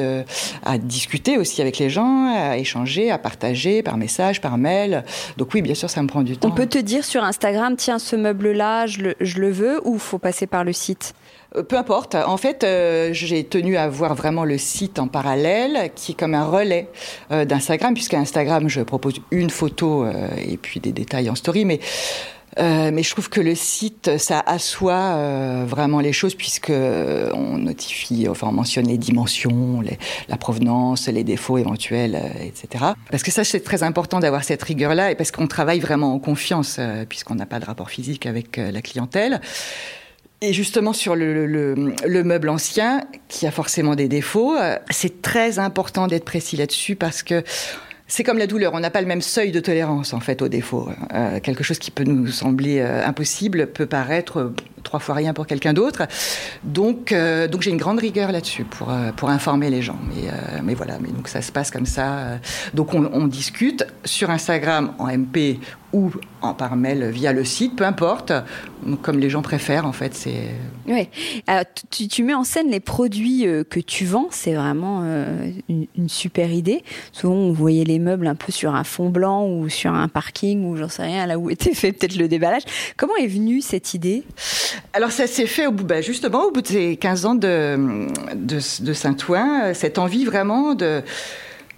[0.66, 5.04] à discuter aussi avec les gens, à échanger, à partager par message, par mail.
[5.38, 6.48] Donc oui, bien sûr, ça me prend du temps.
[6.48, 10.00] On peut te dire sur Instagram, tiens, ce meuble-là, je le, je le veux, ou
[10.00, 11.14] faut passer par le site?
[11.68, 12.16] Peu importe.
[12.16, 16.36] En fait, euh, j'ai tenu à voir vraiment le site en parallèle, qui est comme
[16.36, 16.90] un relais
[17.32, 21.66] euh, d'Instagram, puisqu'à Instagram, je propose une photo euh, et puis des détails en story,
[21.66, 21.80] mais
[22.60, 28.28] euh, je trouve que le site, ça assoit euh, vraiment les choses puisque on notifie,
[28.28, 29.84] enfin on mentionne les dimensions,
[30.28, 32.86] la provenance, les défauts éventuels, euh, etc.
[33.12, 36.20] Parce que ça c'est très important d'avoir cette rigueur-là et parce qu'on travaille vraiment en
[36.20, 36.80] confiance
[37.10, 39.42] puisqu'on n'a pas de rapport physique avec la clientèle.
[40.42, 41.74] Et justement sur le, le,
[42.06, 44.56] le, meuble ancien, qui a forcément des défauts,
[44.92, 47.44] c'est très important d'être précis là-dessus parce que
[48.10, 50.48] c'est comme la douleur, on n'a pas le même seuil de tolérance en fait aux
[50.48, 50.90] défauts.
[51.14, 54.56] Euh, quelque chose qui peut nous sembler euh, impossible peut paraître euh,
[54.88, 56.04] trois fois rien pour quelqu'un d'autre.
[56.64, 60.00] Donc, euh, donc j'ai une grande rigueur là-dessus pour, euh, pour informer les gens.
[60.10, 62.40] Mais, euh, mais voilà, mais donc ça se passe comme ça.
[62.74, 65.60] Donc on, discute sur Instagram en MP
[65.92, 68.32] ou en par mail via le site, peu importe,
[69.02, 70.14] comme les gens préfèrent en fait.
[70.16, 70.52] C'est.
[70.88, 71.10] Oui.
[71.46, 75.04] Alors, tu, mets en scène les produits que tu vends, c'est vraiment
[75.68, 76.84] une, une, super idée.
[77.12, 80.64] Souvent, on voyait les meubles un peu sur un fond blanc ou sur un parking
[80.66, 82.64] ou j'en sais rien, là où était fait peut-être le déballage.
[82.96, 84.24] Comment est venue cette idée?
[84.94, 88.08] Alors ça s'est fait au bout, ben justement au bout de ces 15 ans de,
[88.36, 91.02] de, de Saint-Ouen, cette envie vraiment de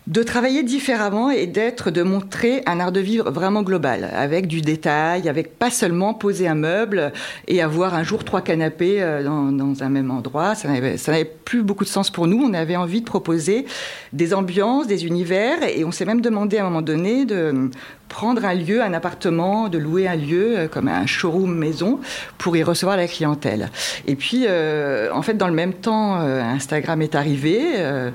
[0.10, 4.62] de travailler différemment et d'être, de montrer un art de vivre vraiment global, avec du
[4.62, 7.13] détail, avec pas seulement poser un meuble
[7.48, 10.56] et avoir un jour trois canapés euh, dans, dans un même endroit.
[10.56, 12.43] Ça n'avait plus beaucoup de sens pour nous.
[12.43, 13.67] On avait envie de proposer
[14.12, 17.69] des ambiances, des univers, et on s'est même demandé à un moment donné de
[18.08, 22.00] prendre un lieu, un appartement, de louer un lieu euh, comme un showroom maison
[22.39, 23.69] pour y recevoir la clientèle.
[24.08, 27.62] Et puis, euh, en fait, dans le même temps, euh, Instagram est arrivé.
[27.78, 28.10] Euh,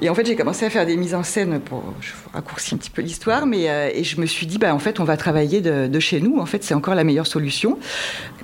[0.00, 2.78] et en fait, j'ai commencé à faire des mises en scène pour, je raccourcis un
[2.78, 5.16] petit peu l'histoire, mais euh, et je me suis dit, bah en fait, on va
[5.16, 6.38] travailler de, chez nous.
[6.38, 7.78] En fait, c'est encore la meilleure solution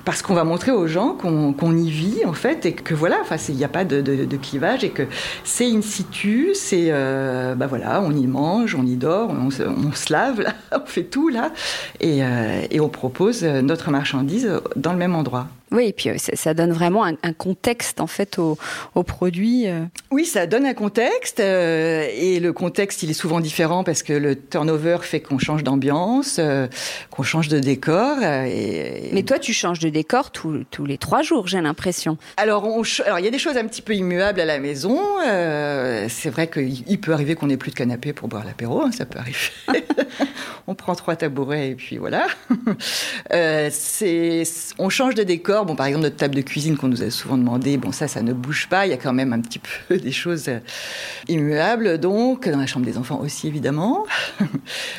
[0.05, 3.17] parce qu'on va montrer aux gens qu'on qu y vit en fait et que voilà,
[3.21, 5.03] enfin, il n'y a pas de, de, clivage et que
[5.43, 10.11] c'est in situ, c'est euh, bah voilà, on y mange, on y dort, on, se
[10.11, 11.51] lave, on fait tout là,
[11.99, 15.47] et, euh, et on propose notre marchandise dans le même endroit.
[15.71, 18.57] Oui, et puis euh, ça, donne vraiment un, contexte en fait au,
[19.03, 19.67] produit.
[19.67, 19.83] Euh.
[20.11, 24.11] Oui, ça donne un contexte euh, et le contexte il est souvent différent parce que
[24.11, 26.41] le turnover fait qu'on change d'ambiance,
[27.09, 28.17] qu'on change de décor.
[28.19, 32.17] Mais toi, tu changes de décor tous, les trois jours, j'ai l'impression.
[32.37, 32.65] Alors,
[33.05, 34.99] alors il y a des choses un petit peu immuables à la maison.
[35.21, 39.05] c'est vrai qu'il peut arriver qu'on n'ait plus de canapé pour boire l'apéro, hein, ça
[39.05, 39.37] peut arriver.
[40.67, 42.27] on prend trois tabourets et puis voilà.
[43.69, 44.43] c'est,
[44.77, 47.37] on change de décor Bon, par exemple, notre table de cuisine qu'on nous a souvent
[47.37, 48.85] demandé, bon, ça, ça ne bouge pas.
[48.85, 50.59] Il y a quand même un petit peu des choses euh,
[51.27, 54.05] immuables, donc, dans la chambre des enfants aussi, évidemment.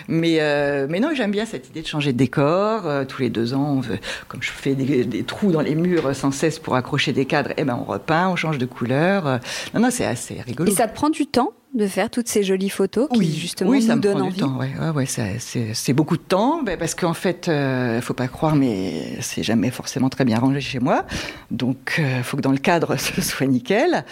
[0.08, 2.86] mais, euh, mais non, j'aime bien cette idée de changer de décor.
[2.86, 3.80] Euh, tous les deux ans,
[4.28, 7.64] comme je fais des, trous dans les murs sans cesse pour accrocher des cadres, eh
[7.64, 9.40] ben, on repeint, on change de couleur.
[9.74, 10.70] non, non, c'est assez rigolo.
[10.70, 13.70] Et ça te prend du temps de faire toutes ces jolies photos qui oui, justement
[13.70, 16.94] oui, ça nous me prend Du temps, ouais, ouais, c'est beaucoup de temps, ben, parce
[16.94, 20.80] qu'en fait, il euh, faut pas croire, mais c'est jamais forcément très bien rangé chez
[20.80, 21.06] moi,
[21.50, 24.04] donc il euh, faut que dans le cadre ce soit nickel.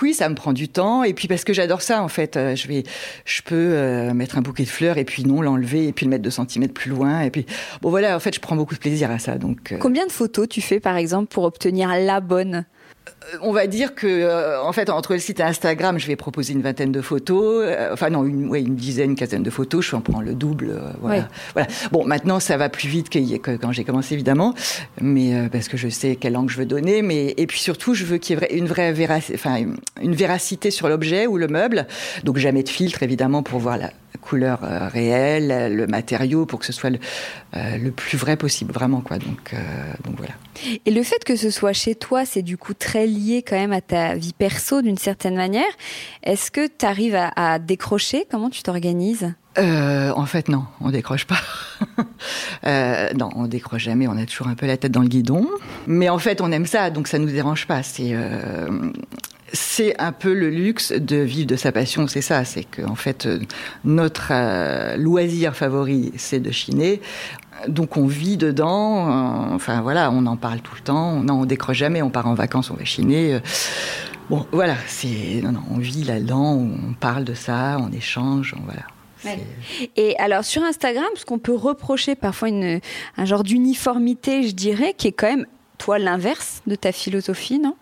[0.00, 2.56] Oui, ça me prend du temps, et puis parce que j'adore ça, en fait, euh,
[2.56, 2.82] je vais,
[3.26, 6.22] je peux mettre un bouquet de fleurs et puis non l'enlever et puis le mettre
[6.22, 7.44] deux centimètres plus loin, et puis
[7.82, 9.36] bon voilà, en fait, je prends beaucoup de plaisir à ça.
[9.36, 12.64] Donc combien de photos tu fais par exemple pour obtenir la bonne?
[13.40, 16.52] On va dire que, euh, en fait, entre le site et Instagram, je vais proposer
[16.52, 17.64] une vingtaine de photos.
[17.66, 19.84] Euh, enfin, non, une, ouais, une dizaine, une quinzaine de photos.
[19.84, 20.70] Je en prends le double.
[20.70, 21.28] Euh, voilà.
[21.54, 21.68] voilà.
[21.90, 24.54] Bon, maintenant, ça va plus vite que, quand j'ai commencé, évidemment.
[25.00, 27.02] Mais parce que je sais quelle langue je veux donner.
[27.02, 28.94] Mais, et puis surtout, je veux qu'il y ait une vraie
[29.34, 29.56] enfin,
[30.00, 31.86] une véracité sur l'objet ou le meuble.
[32.24, 34.60] Donc, jamais de filtre, évidemment, pour voir la, couleur
[34.92, 36.98] réelle, le matériau, pour que ce soit le,
[37.54, 39.18] le plus vrai possible, vraiment, quoi.
[39.18, 39.52] Donc,
[40.04, 40.34] donc voilà.
[40.86, 43.72] Et le fait que ce soit chez toi, c'est du coup très lié quand même
[43.72, 45.70] à ta vie perso d'une certaine manière.
[46.22, 48.26] Est-ce que tu arrives à, décrocher?
[48.30, 49.32] Comment tu t'organises?
[49.58, 51.40] Euh, en fait, non, on décroche pas.
[52.66, 54.08] euh, non, on décroche jamais.
[54.08, 55.46] On a toujours un peu la tête dans le guidon.
[55.86, 57.82] Mais en fait, on aime ça, donc ça nous dérange pas.
[57.82, 58.92] C'est euh,
[59.52, 62.06] c'est un peu le luxe de vivre de sa passion.
[62.06, 62.44] C'est ça.
[62.46, 63.28] C'est que fait,
[63.84, 67.02] notre loisir favori, c'est de chiner
[67.68, 69.08] donc on vit dedans.
[69.08, 71.20] Euh, enfin voilà, on en parle tout le temps.
[71.20, 72.02] Non, on décroche jamais.
[72.02, 73.34] On part en vacances, on va chiner.
[73.34, 73.40] Euh,
[74.30, 76.54] bon, voilà, c'est non, non, on vit là-dedans.
[76.54, 78.82] On parle de ça, on échange, voilà.
[79.94, 82.80] Et alors sur Instagram, ce qu'on peut reprocher parfois une,
[83.16, 85.46] un genre d'uniformité, je dirais, qui est quand même
[85.78, 87.76] toi l'inverse de ta philosophie, non?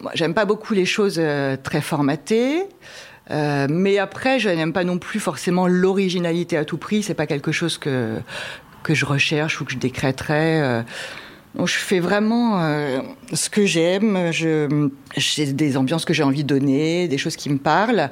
[0.00, 2.66] Moi, j'aime pas beaucoup les choses euh, très formatées.
[3.30, 7.02] mais après, je n'aime pas non plus forcément l'originalité à tout prix.
[7.02, 8.20] C'est pas quelque chose que
[8.84, 10.60] que je recherche ou que je décréterais.
[10.60, 10.82] Euh.
[11.58, 13.00] je fais vraiment euh,
[13.32, 14.30] ce que j'aime.
[14.30, 18.10] J'ai des ambiances que j'ai envie de donner, des choses qui me parlent.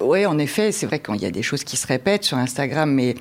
[0.00, 2.90] Oui, en effet, c'est vrai qu'il y a des choses qui se répètent sur Instagram,
[2.90, 3.14] mais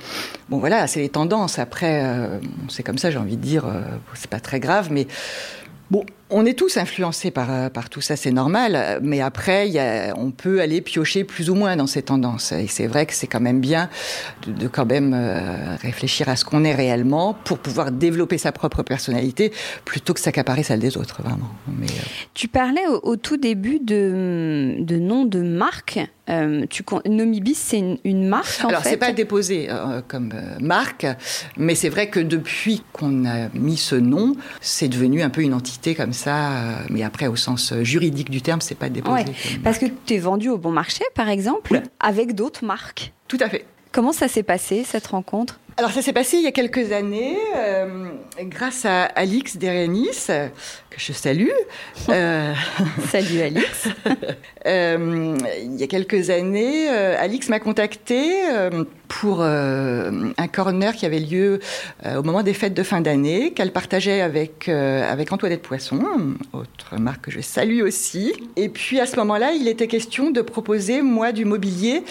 [0.48, 1.60] bon, voilà, c'est les tendances.
[1.60, 3.66] Après, euh, c'est comme ça, j'ai envie de dire,
[4.14, 5.08] c'est pas très grave, mais
[5.90, 9.80] bon, on est tous influencés par, euh, par tout ça, c'est normal, mais après, y
[9.80, 12.52] a, on peut aller piocher plus ou moins dans ces tendances.
[12.54, 13.90] Et c'est vrai que c'est quand même bien
[14.48, 18.82] de, quand même euh, réfléchir à ce qu'on est réellement pour pouvoir développer sa propre
[18.82, 19.52] personnalité
[19.86, 21.50] plutôt que s'accaparer celle des autres, vraiment.
[21.68, 26.00] Mais, euh, Tu parlais au, tout début de, de nom de marque.
[26.70, 29.68] tu, Nomibis, c'est une, marque en Alors, c'est pas déposé
[30.08, 31.06] comme marque,
[31.58, 35.54] mais c'est vrai que depuis qu'on a mis ce nom, c'est devenu un peu une
[35.54, 39.26] entité comme ça euh, mais après au sens euh, juridique du terme, c'est pas déposé.
[39.64, 43.14] parce que tu es vendu au bon marché, par exemple, avec d'autres marques.
[43.28, 43.66] Tout à fait.
[43.92, 45.60] Comment ça s'est passé cette rencontre?
[45.78, 48.10] Alors ça s'est passé il y a quelques années, euh,
[48.42, 51.50] grâce à Alix Derenis, que je salue.
[52.08, 53.88] Salut Alix.
[54.66, 58.44] il y a quelques années, Alix m'a contacté
[59.20, 61.60] pour euh, un corner qui avait lieu
[62.06, 66.00] euh, au moment des fêtes de fin d'année, qu'elle partageait avec, euh, avec Antoinette Poisson,
[66.54, 68.34] autre marque que je salue aussi.
[68.56, 72.04] Et puis à ce moment-là, il était question de proposer, moi, du mobilier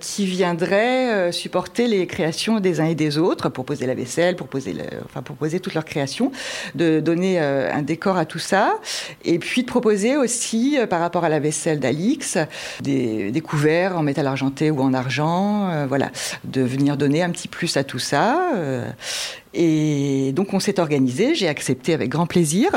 [0.00, 5.22] qui viendrait supporter les créations des et des autres, proposer la vaisselle, proposer, le, enfin,
[5.22, 6.32] proposer toutes leurs créations,
[6.74, 8.78] de donner un décor à tout ça,
[9.24, 12.38] et puis de proposer aussi, par rapport à la vaisselle d'Alix,
[12.80, 16.10] des, couverts en métal argenté ou en argent, voilà
[16.44, 18.52] de venir donner un petit plus à tout ça.
[18.56, 18.90] Euh,
[19.54, 22.70] et donc on s'est organisé, j'ai accepté avec grand plaisir.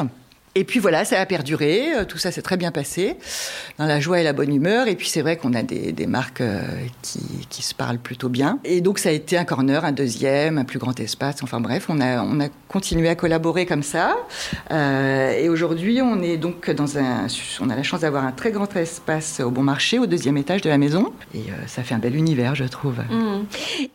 [0.54, 3.16] Et puis voilà, ça a perduré, euh, tout ça s'est très bien passé,
[3.78, 4.90] dans la joie et la bonne humeur.
[4.90, 6.62] Et puis c'est vrai qu'on a des, des marques euh,
[7.02, 8.60] qui, qui, se parlent plutôt bien.
[8.66, 11.42] Et donc ça a été un corner, un deuxième, un plus grand espace.
[11.42, 14.18] Enfin bref, on a, on a continué à collaborer comme ça.
[14.72, 17.28] Euh, et aujourd'hui, on est donc dans un,
[17.62, 20.62] on a la chance d'avoir un très grand espace au bon marché, au deuxième étage
[20.62, 21.14] de la maison.
[21.34, 22.98] Et euh, ça fait un bel univers, je trouve.
[23.10, 23.46] Mmh.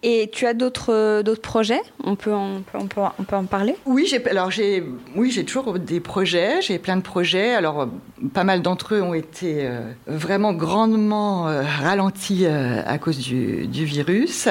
[0.03, 1.83] Et tu as d'autres d'autres projets?
[2.03, 3.77] On peut, en, on, peut, on peut en parler?
[3.85, 4.83] Oui, j'ai alors j'ai
[5.15, 7.55] oui j'ai toujours des projets j'ai plein de projets.
[7.55, 7.87] Alors, euh,
[8.33, 14.49] pas mal d'entre eux ont été euh, vraiment grandement euh, ralentis à cause du, virus.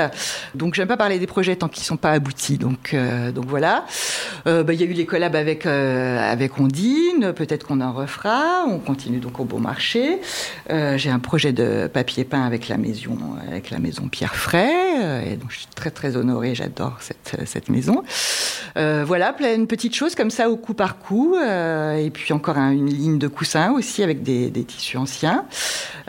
[0.53, 2.57] Donc, j'aime pas parler des projets tant qu'ils sont pas aboutis.
[2.57, 2.95] Donc,
[3.33, 3.85] donc voilà.
[4.45, 7.33] Bah, il y a eu les collabs avec avec Ondine.
[7.33, 8.65] Peut-être qu'on en refera.
[8.67, 10.19] On continue donc au Bon Marché.
[10.69, 13.17] j'ai un projet de papier peint avec la maison
[13.47, 15.37] avec la maison Pierre Fray.
[15.37, 16.55] donc, je suis très très honorée.
[16.55, 18.03] J'adore cette cette maison.
[18.75, 21.35] voilà, plein de petites choses comme ça au coup par coup.
[21.35, 25.45] Euh, et puis encore une ligne de coussins aussi avec des, tissus anciens,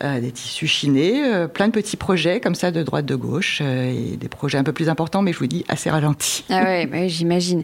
[0.03, 3.61] euh, des tissus chinés, euh, plein de petits projets comme ça de droite de gauche
[3.61, 6.45] et des projets un peu plus importants, mais je vous dis assez ralentis.
[6.51, 7.63] Ah ouais, bah j'imagine.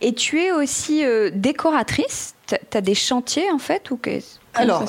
[0.00, 1.02] Et tu es aussi
[1.34, 2.34] décoratrice?
[2.46, 4.84] Tu as des chantiers en fait ou qu'est-ce alors,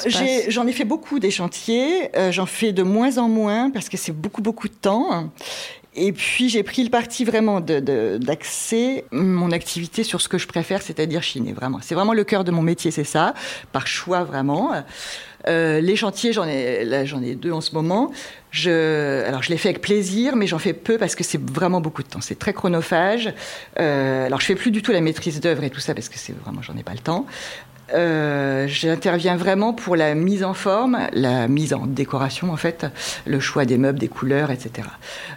[0.47, 2.11] j'en ai, fait beaucoup des chantiers.
[2.29, 5.31] j'en fais de moins en moins parce que c'est beaucoup, beaucoup de temps.
[5.95, 10.81] Et puis j'ai pris le parti vraiment d'axer mon activité sur ce que je préfère,
[10.81, 11.79] c'est-à-dire chiner, vraiment.
[11.81, 13.33] C'est vraiment le cœur de mon métier, c'est ça,
[13.71, 14.73] par choix vraiment.
[15.47, 18.11] Euh, les chantiers, j'en ai, ai deux en ce moment.
[18.65, 22.03] Alors, je les fais avec plaisir, mais j'en fais peu parce que c'est vraiment beaucoup
[22.03, 22.21] de temps.
[22.21, 23.33] C'est très chronophage.
[23.79, 26.17] Euh, alors, je fais plus du tout la maîtrise d'œuvre et tout ça parce que
[26.17, 27.25] c'est vraiment, j'en ai pas le temps.
[27.93, 32.85] Euh, j'interviens vraiment pour la mise en forme, la mise en décoration en fait,
[33.25, 34.87] le choix des meubles, des couleurs, etc.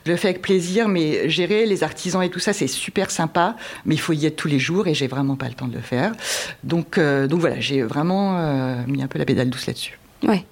[0.07, 3.57] Je le fais avec plaisir, mais gérer les artisans et tout ça, c'est super sympa,
[3.84, 5.74] mais il faut y être tous les jours et j'ai vraiment pas le temps de
[5.74, 6.12] le faire.
[6.64, 9.99] Donc, euh, voilà, j'ai vraiment euh, mis un peu la pédale douce là-dessus.
[10.22, 10.44] Ouais.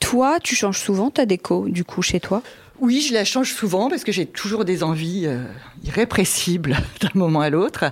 [0.00, 2.42] Toi, tu changes souvent ta déco du coup chez toi?
[2.80, 5.44] Oui, je la change souvent parce que j'ai toujours des envies euh,
[5.84, 7.84] irrépressibles d'un moment à l'autre.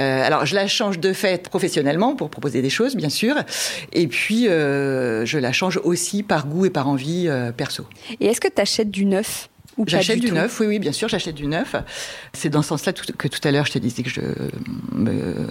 [0.00, 3.36] Euh, alors, je la change de fait professionnellement pour proposer des choses, bien sûr.
[3.92, 7.86] Et puis, euh, je la change aussi par goût et par envie perso.
[8.20, 9.48] Et est-ce que tu achètes du neuf?
[9.86, 11.74] J'achète du, neuf, oui, oui, bien sûr, j'achète du neuf.
[12.32, 14.20] C'est dans ce sens-là que tout à l'heure je te disais que je,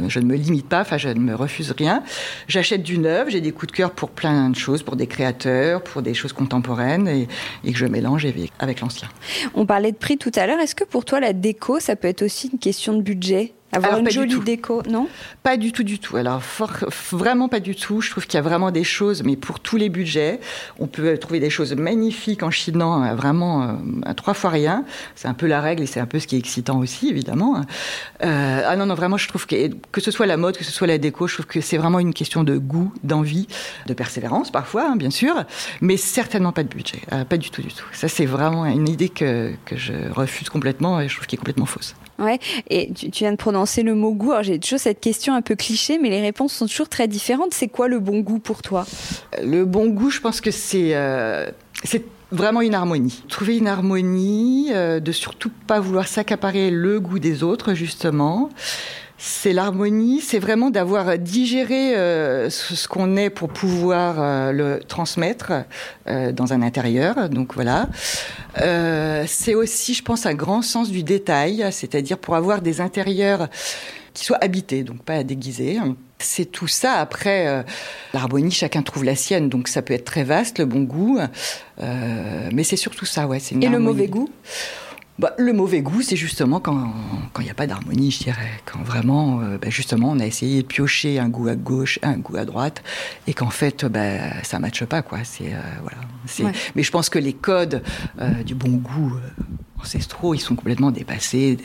[0.08, 2.04] je ne me limite pas, enfin je ne me refuse rien.
[2.48, 5.84] J'achète du neuf, j'ai des coups de cœur pour plein de choses, pour des créateurs,
[5.84, 7.28] pour des choses contemporaines et,
[7.64, 8.26] et que je mélange
[8.60, 9.10] avec l'ancien.
[9.54, 12.08] On parlait de prix tout à l'heure, est-ce que pour toi la déco, ça peut
[12.08, 13.54] être aussi une question de budget?
[13.74, 15.08] Avoir une jolie déco, non?
[15.42, 16.18] Pas du tout, du tout.
[16.18, 16.42] Alors,
[17.12, 18.02] vraiment pas du tout.
[18.02, 20.40] Je trouve qu'il y a vraiment des choses, mais pour tous les budgets,
[20.80, 23.74] on peut trouver des choses magnifiques en chinant euh, vraiment euh,
[24.06, 24.86] à trois fois rien.
[25.16, 27.62] C'est un peu la règle et c'est un peu ce qui est excitant aussi, évidemment.
[28.24, 29.54] Euh, ah non, non, vraiment, je trouve que
[29.92, 32.00] que ce soit la mode, que ce soit la déco, je trouve que c'est vraiment
[32.00, 33.48] une question de goût, d'envie,
[33.86, 35.44] de persévérance parfois, hein, bien sûr,
[35.82, 37.02] mais certainement pas de budget.
[37.30, 37.86] pas du tout, du tout.
[37.94, 41.42] Ça, c'est vraiment une idée que, que je refuse complètement et je trouve qu'elle est
[41.42, 41.96] complètement fausse.
[42.20, 42.40] Ouais,
[42.70, 44.32] et tu, viens de prononcer le mot goût.
[44.32, 47.54] Alors j'ai toujours cette question un peu cliché, mais les réponses sont toujours très différentes.
[47.54, 48.86] C'est quoi le bon goût pour toi?
[49.44, 51.50] Le bon goût, je pense que c'est euh,
[52.32, 53.24] vraiment une harmonie.
[53.30, 58.50] Trouver une harmonie, euh, de surtout pas vouloir s'accaparer le goût des autres, justement
[59.26, 65.54] c'est l'harmonie, c'est vraiment d'avoir digéré euh, ce qu'on est pour pouvoir euh, le transmettre
[66.08, 67.30] euh, dans un intérieur.
[67.30, 67.88] Donc voilà.
[69.26, 73.48] c'est aussi, je pense, un grand sens du détail, c'est-à-dire pour avoir des intérieurs
[74.14, 75.80] qui soient habités, donc pas déguisés.
[76.20, 76.96] C'est tout ça.
[76.96, 77.64] Après,
[78.14, 81.20] l'harmonie, chacun trouve la sienne, donc ça peut être très vaste, le bon goût.
[81.80, 83.40] mais c'est surtout ça, ouais.
[83.62, 84.30] Et le mauvais goût?
[85.20, 86.92] Bah, le mauvais goût, c'est justement quand
[87.40, 88.50] il n'y a pas d'harmonie, je dirais.
[88.66, 92.18] Quand vraiment, euh, bah, justement, on a essayé de piocher un goût à gauche, un
[92.18, 92.82] goût à droite,
[93.28, 95.04] et qu'en fait, bah, ça ne matche pas.
[95.04, 95.20] Quoi.
[95.24, 95.98] C'est, euh, voilà.
[96.76, 97.84] Mais je pense que les codes
[98.20, 99.14] euh, du bon goût
[99.84, 101.58] ancestraux, ils sont complètement dépassés.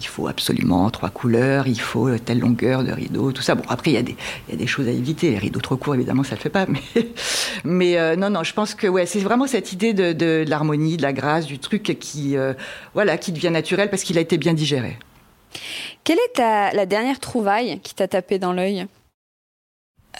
[0.00, 3.54] Il faut absolument trois couleurs, il faut telle longueur de rideau, tout ça.
[3.54, 4.16] Bon, après, il y, a des,
[4.48, 5.30] y a des choses à éviter.
[5.30, 6.66] Les rideaux trop courts, évidemment, ça ne le fait pas.
[7.64, 11.12] Mais, euh, non, non, je pense que c'est vraiment cette idée de, l'harmonie, de la
[11.12, 12.54] grâce, du truc qui, euh,
[12.94, 14.96] voilà, qui devient naturel parce qu'il a été bien digéré.
[16.02, 18.86] Quelle est la dernière trouvaille qui t'a tapé dans l'œil?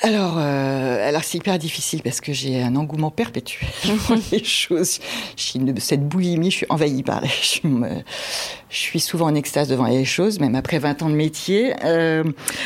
[0.02, 3.68] Alors, euh, alors c'est hyper difficile parce que j'ai un engouement perpétuel
[4.06, 4.98] pour les choses.
[5.78, 7.28] cette boulimie, je suis envahie par les.
[7.28, 7.60] Je,
[8.68, 11.74] je, suis souvent en extase devant les choses, même après 20 ans de métier.
[11.84, 12.24] Euh,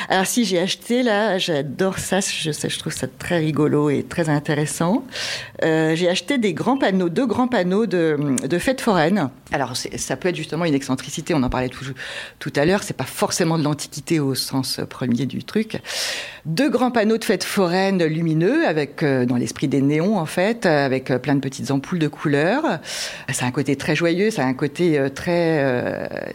[0.09, 2.21] alors si j'ai acheté là, j'adore ça.
[2.21, 5.05] Je, je trouve ça très rigolo et très intéressant.
[5.65, 10.17] Euh, j'ai acheté des grands panneaux, deux grands panneaux de, de fêtes foraines Alors, ça
[10.17, 11.85] peut être justement une excentricité, on en parlait tout,
[12.39, 15.81] tout à l'heure, c'est pas forcément de l'antiquité au sens premier du truc.
[16.47, 20.65] Deux grands panneaux de fêtes foraines lumineux, avec euh, dans l'esprit des néons en fait,
[20.65, 22.79] avec euh, plein de petites ampoules de couleurs.
[23.33, 25.59] Ça a un côté très joyeux, ça a un côté euh, très...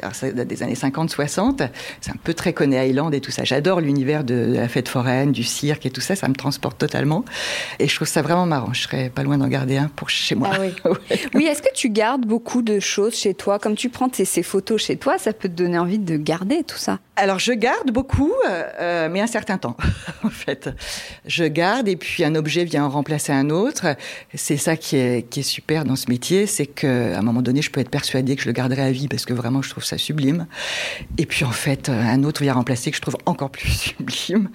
[0.02, 1.68] alors ça date des années 50-60,
[2.02, 3.44] c'est un peu très Coney Island et tout ça.
[3.44, 7.26] J'adore l'univers de, la fête foraine, du cirque et tout ça, ça me transporte totalement.
[7.80, 10.36] Et je trouve ça vraiment marrant, je serais pas loin d'en garder un pour chez
[10.36, 10.52] moi.
[10.54, 10.98] Ah oui,
[11.34, 13.58] oui est-ce que tu gardes beaucoup de choses chez toi?
[13.58, 16.64] Comme tu prends tes, ces photos chez toi, ça peut te donner envie de garder
[16.64, 17.00] tout ça?
[17.16, 19.78] Alors, je garde beaucoup, euh, mais un certain temps,
[20.24, 20.70] en fait.
[21.28, 23.96] Je garde et puis un objet vient en remplacer un autre.
[24.34, 27.62] C'est ça qui est, qui est super dans ce métier, c'est qu'à un moment donné,
[27.62, 29.84] je peux être persuadée que je le garderai à vie parce que vraiment, je trouve
[29.84, 30.48] ça sublime.
[31.20, 34.50] Et puis, en fait, un autre vient remplacer que je trouve encore plus sublime.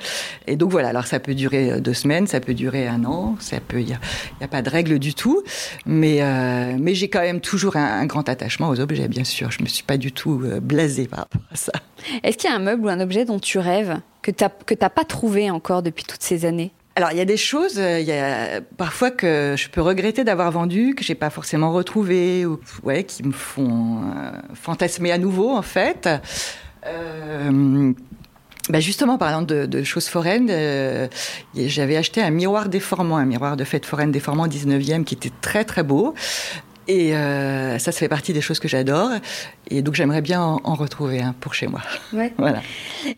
[0.48, 0.88] Et donc, voilà.
[0.88, 3.94] Alors, ça peut durer deux semaines, ça peut durer un an, ça peut, il n'y
[3.94, 5.44] a, pas de règle du tout.
[5.86, 9.52] Mais, euh, mais j'ai quand même toujours un, grand attachement aux objets, bien sûr.
[9.52, 11.72] Je ne me suis pas du tout euh, blasée par rapport à ça.
[12.48, 16.04] Un meuble ou un objet dont tu rêves, que tu n'as pas trouvé encore depuis
[16.04, 16.72] toutes ces années?
[16.96, 20.24] Alors, il y a des choses, euh, il y a parfois que je peux regretter
[20.24, 25.18] d'avoir vendu, que j'ai pas forcément retrouvé, ou ouais, qui me font euh, fantasmer à
[25.18, 26.08] nouveau, en fait.
[28.70, 30.50] Bah justement, parlant de, de choses foraines,
[31.54, 35.64] j'avais acheté un miroir déformant, un miroir de fête foraine déformant 19e qui était très
[35.64, 36.14] très beau.
[36.88, 39.10] Et euh, ça, ça fait partie des choses que j'adore.
[39.70, 41.82] Et donc, j'aimerais bien en, retrouver un pour chez moi.
[42.14, 42.32] Ouais.
[42.38, 42.62] voilà.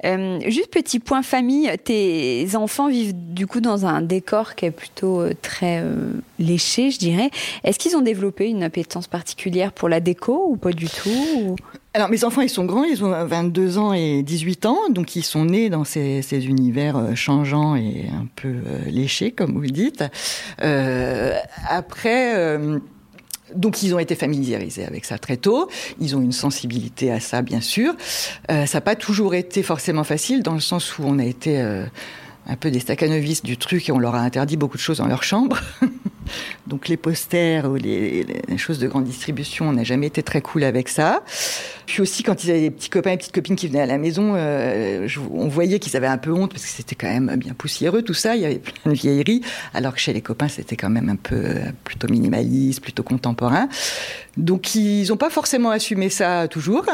[0.05, 4.71] Euh, juste petit point famille, tes enfants vivent du coup dans un décor qui est
[4.73, 5.85] plutôt euh, très
[6.41, 7.31] léché, je dirais.
[7.62, 11.55] Est-ce qu'ils ont développé une appétence particulière pour la déco ou pas du tout
[11.95, 15.23] Alors, mes enfants, ils sont grands, ils ont 22 ans et 18 ans, donc ils
[15.23, 18.57] sont nés dans ces, ces univers changeants et un peu
[18.89, 20.03] léchés, comme vous le dites.
[21.68, 22.59] après
[23.55, 25.68] donc ils ont été familiarisés avec ça très tôt.
[26.01, 27.94] Ils ont une sensibilité à ça, bien sûr.
[28.51, 31.61] Euh, ça n'a pas toujours été forcément facile, dans le sens où on a été
[31.61, 31.84] euh,
[32.46, 35.07] un peu des staccanovistes du truc et on leur a interdit beaucoup de choses dans
[35.07, 35.61] leur chambre.
[36.66, 38.26] Donc les posters ou les,
[38.57, 41.22] choses de grande distribution, on n'a jamais été très cool avec ça.
[41.91, 43.99] Puis aussi quand ils avaient des petits copains et petites copines qui venaient à la
[43.99, 47.53] maison, euh, on voyait qu'ils avaient un peu honte parce que c'était quand même bien
[47.53, 49.41] poussiéreux tout ça, il y avait plein de vieilleries,
[49.74, 53.68] alors que chez les copains c'était quand même un peu euh, plutôt minimaliste, plutôt contemporain.
[54.36, 56.86] Donc ils n'ont pas forcément assumé ça toujours.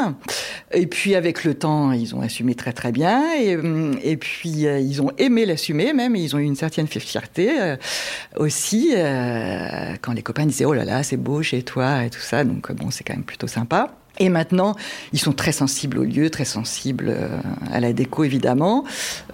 [0.71, 3.23] Et puis avec le temps, ils ont assumé très très bien.
[3.39, 3.55] Et,
[4.01, 7.75] et puis euh, ils ont aimé l'assumer même, ils ont eu une certaine fierté
[8.35, 8.95] aussi.
[8.95, 12.43] Euh, quand les copains disaient oh là là c'est beau chez toi et tout ça
[12.43, 14.75] donc bon c'est quand même plutôt sympa et maintenant,
[15.13, 17.27] ils sont très sensibles au lieu, très sensibles euh,
[17.71, 18.83] à la déco, évidemment.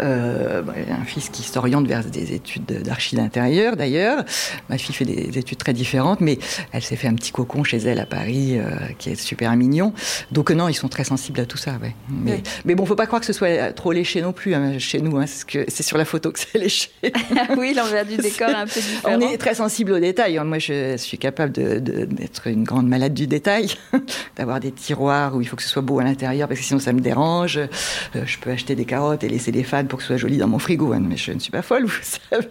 [0.01, 4.23] Euh, bah, un fils qui s'oriente vers des études d'archi d'intérieur, d'ailleurs.
[4.69, 6.38] Ma fille fait des études très différentes, mais
[6.71, 9.93] elle s'est fait un petit cocon chez elle à Paris, euh, qui est super mignon.
[10.31, 11.95] Donc non, ils sont très sensibles à tout ça, ouais.
[12.09, 14.79] Mais, bon, mais bon, faut pas croire que ce soit trop léché non plus hein,
[14.79, 15.17] chez nous.
[15.17, 16.89] Hein, c'est sur la photo que c'est léché.
[17.57, 19.15] oui, l'envers du décor est un peu différent.
[19.17, 20.39] On est très sensible aux détails.
[20.43, 23.71] Moi, je suis capable d'être de, une grande malade du détail,
[24.36, 26.80] d'avoir des tiroir où il faut que ce soit beau à l'intérieur parce que sinon
[26.80, 27.57] ça me dérange.
[27.57, 30.38] Euh, je peux acheter des carottes et laisser des fans pour que ce soit joli
[30.38, 32.47] dans mon frigo, hein, mais je ne suis pas folle, vous savez.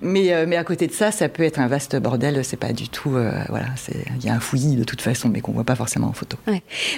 [0.00, 2.44] mais, euh, mais à côté de ça, ça peut être un vaste bordel.
[2.44, 3.16] C'est pas du tout.
[3.16, 3.66] Euh, voilà,
[4.14, 6.36] il y a un fouillis de toute façon, mais qu'on voit pas forcément en photo.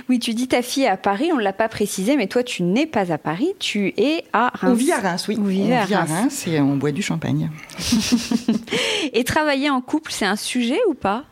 [0.08, 2.62] Oui, tu dis ta fille est à Paris, on l'a pas précisé, mais toi tu
[2.62, 4.70] n'es pas à Paris, tu es à Reims.
[4.72, 5.36] On vit à Reims, oui.
[5.40, 6.46] On vit, à, Reims.
[6.46, 7.50] et on boit du champagne.
[9.12, 11.24] et travailler en couple, c'est un sujet ou pas?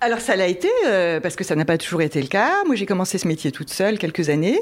[0.00, 2.64] Alors ça l'a été euh, parce que ça n'a pas toujours été le cas.
[2.66, 4.60] Moi j'ai commencé ce métier toute seule quelques années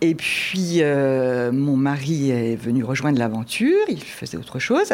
[0.00, 4.92] et puis euh, mon mari est venu rejoindre l'aventure, il faisait autre chose.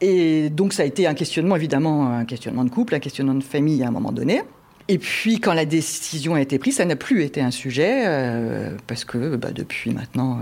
[0.00, 3.44] Et donc ça a été un questionnement évidemment, un questionnement de couple, un questionnement de
[3.44, 4.42] famille à un moment donné.
[4.88, 8.76] Et puis, quand la décision a été prise, ça n'a plus été un sujet, euh,
[8.88, 10.40] parce que bah, depuis maintenant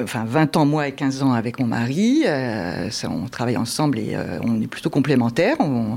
[0.00, 2.22] enfin 20 ans moi et 15 ans avec mon mari.
[2.26, 5.56] Euh, on travaille ensemble et euh, on est plutôt complémentaires.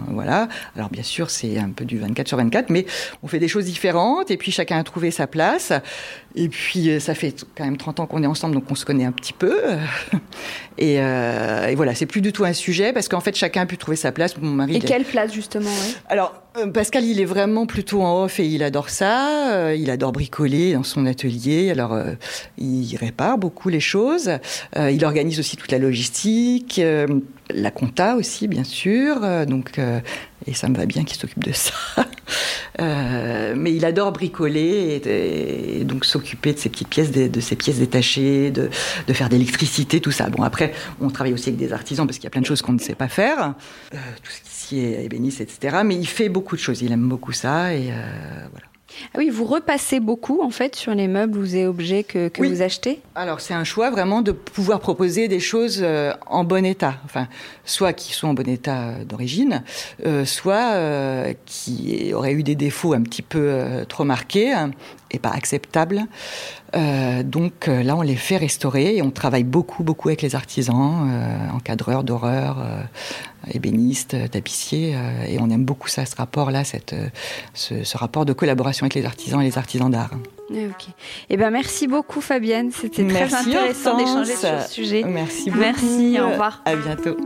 [0.09, 0.47] voilà.
[0.75, 2.85] Alors bien sûr, c'est un peu du 24 sur 24, mais
[3.23, 5.73] on fait des choses différentes et puis chacun a trouvé sa place.
[6.35, 8.85] Et puis euh, ça fait quand même 30 ans qu'on est ensemble, donc on se
[8.85, 9.55] connaît un petit peu.
[10.77, 10.97] Et,
[11.75, 14.11] voilà, c'est plus du tout un sujet parce qu'en fait chacun a pu trouver sa
[14.11, 14.37] place.
[14.37, 14.75] Mon mari.
[14.75, 15.69] Et quelle place justement
[16.09, 19.73] Alors Pascal, il est vraiment plutôt en off et il adore ça.
[19.73, 21.69] il adore bricoler dans son atelier.
[21.69, 21.97] Alors
[22.57, 24.29] il répare beaucoup les choses.
[24.77, 27.07] Euh, il organise aussi toute la logistique, euh,
[27.49, 29.23] la compta aussi, bien sûr.
[29.23, 29.79] Euh, donc,
[30.47, 31.73] et ça me va bien qu'il s'occupe de ça.
[33.55, 37.77] mais il adore bricoler et, donc s'occuper de ces petites pièces, de, de ces pièces
[37.77, 38.69] détachées, de,
[39.07, 39.29] de faire
[40.01, 40.29] tout ça.
[40.29, 42.61] Bon, après, on travaille aussi avec des artisans parce qu'il y a plein de choses
[42.61, 43.53] qu'on ne sait pas faire,
[44.73, 45.77] est ébéniste, etc.
[45.85, 47.91] Mais il fait beaucoup de choses, il aime beaucoup ça et
[48.51, 48.67] voilà.
[49.13, 53.01] Ah oui, vous repassez beaucoup en fait sur les meubles les objets que, vous achetez?
[53.15, 57.27] Alors c'est un choix vraiment de pouvoir proposer des choses euh, en bon état, enfin
[57.65, 59.63] soit qui sont en bon état euh, d'origine,
[60.05, 60.75] euh, soit
[61.45, 64.71] qui auraient eu des défauts un petit peu trop marqués hein,
[65.15, 66.03] et pas acceptables.
[67.23, 71.09] donc là on les fait restaurer et on travaille beaucoup beaucoup avec les artisans,
[71.53, 72.57] encadreurs d'horreur
[73.53, 77.09] ébéniste, tapissier, euh, et on aime beaucoup ça, ce rapport-là, cette, euh,
[77.53, 80.11] ce, rapport de collaboration avec les artisans et les artisans d'art.
[80.49, 80.87] Ok.
[81.29, 85.03] Eh ben merci beaucoup Fabienne, c'était très intéressant d'échanger sur ce sujet.
[85.03, 85.59] Merci beaucoup.
[85.59, 86.61] Merci, au revoir.
[86.65, 87.17] À bientôt.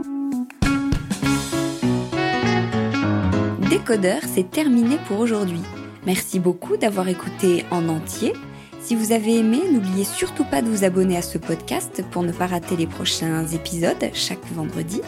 [3.70, 5.62] Décodeur, c'est terminé pour aujourd'hui.
[6.06, 8.34] Merci beaucoup d'avoir écouté en entier.
[8.82, 12.32] Si vous avez aimé, n'oubliez surtout pas de vous abonner à ce podcast pour ne
[12.32, 15.02] pas rater les prochains épisodes chaque vendredi.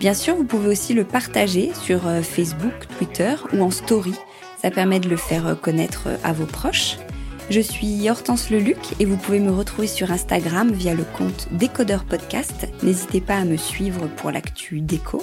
[0.00, 4.14] Bien sûr, vous pouvez aussi le partager sur euh, Facebook, Twitter ou en story.
[4.60, 6.98] Ça permet de le faire euh, connaître euh, à vos proches.
[7.48, 12.04] Je suis Hortense Leluc et vous pouvez me retrouver sur Instagram via le compte Décodeur
[12.04, 12.68] Podcast.
[12.82, 15.22] N'hésitez pas à me suivre pour l'actu déco.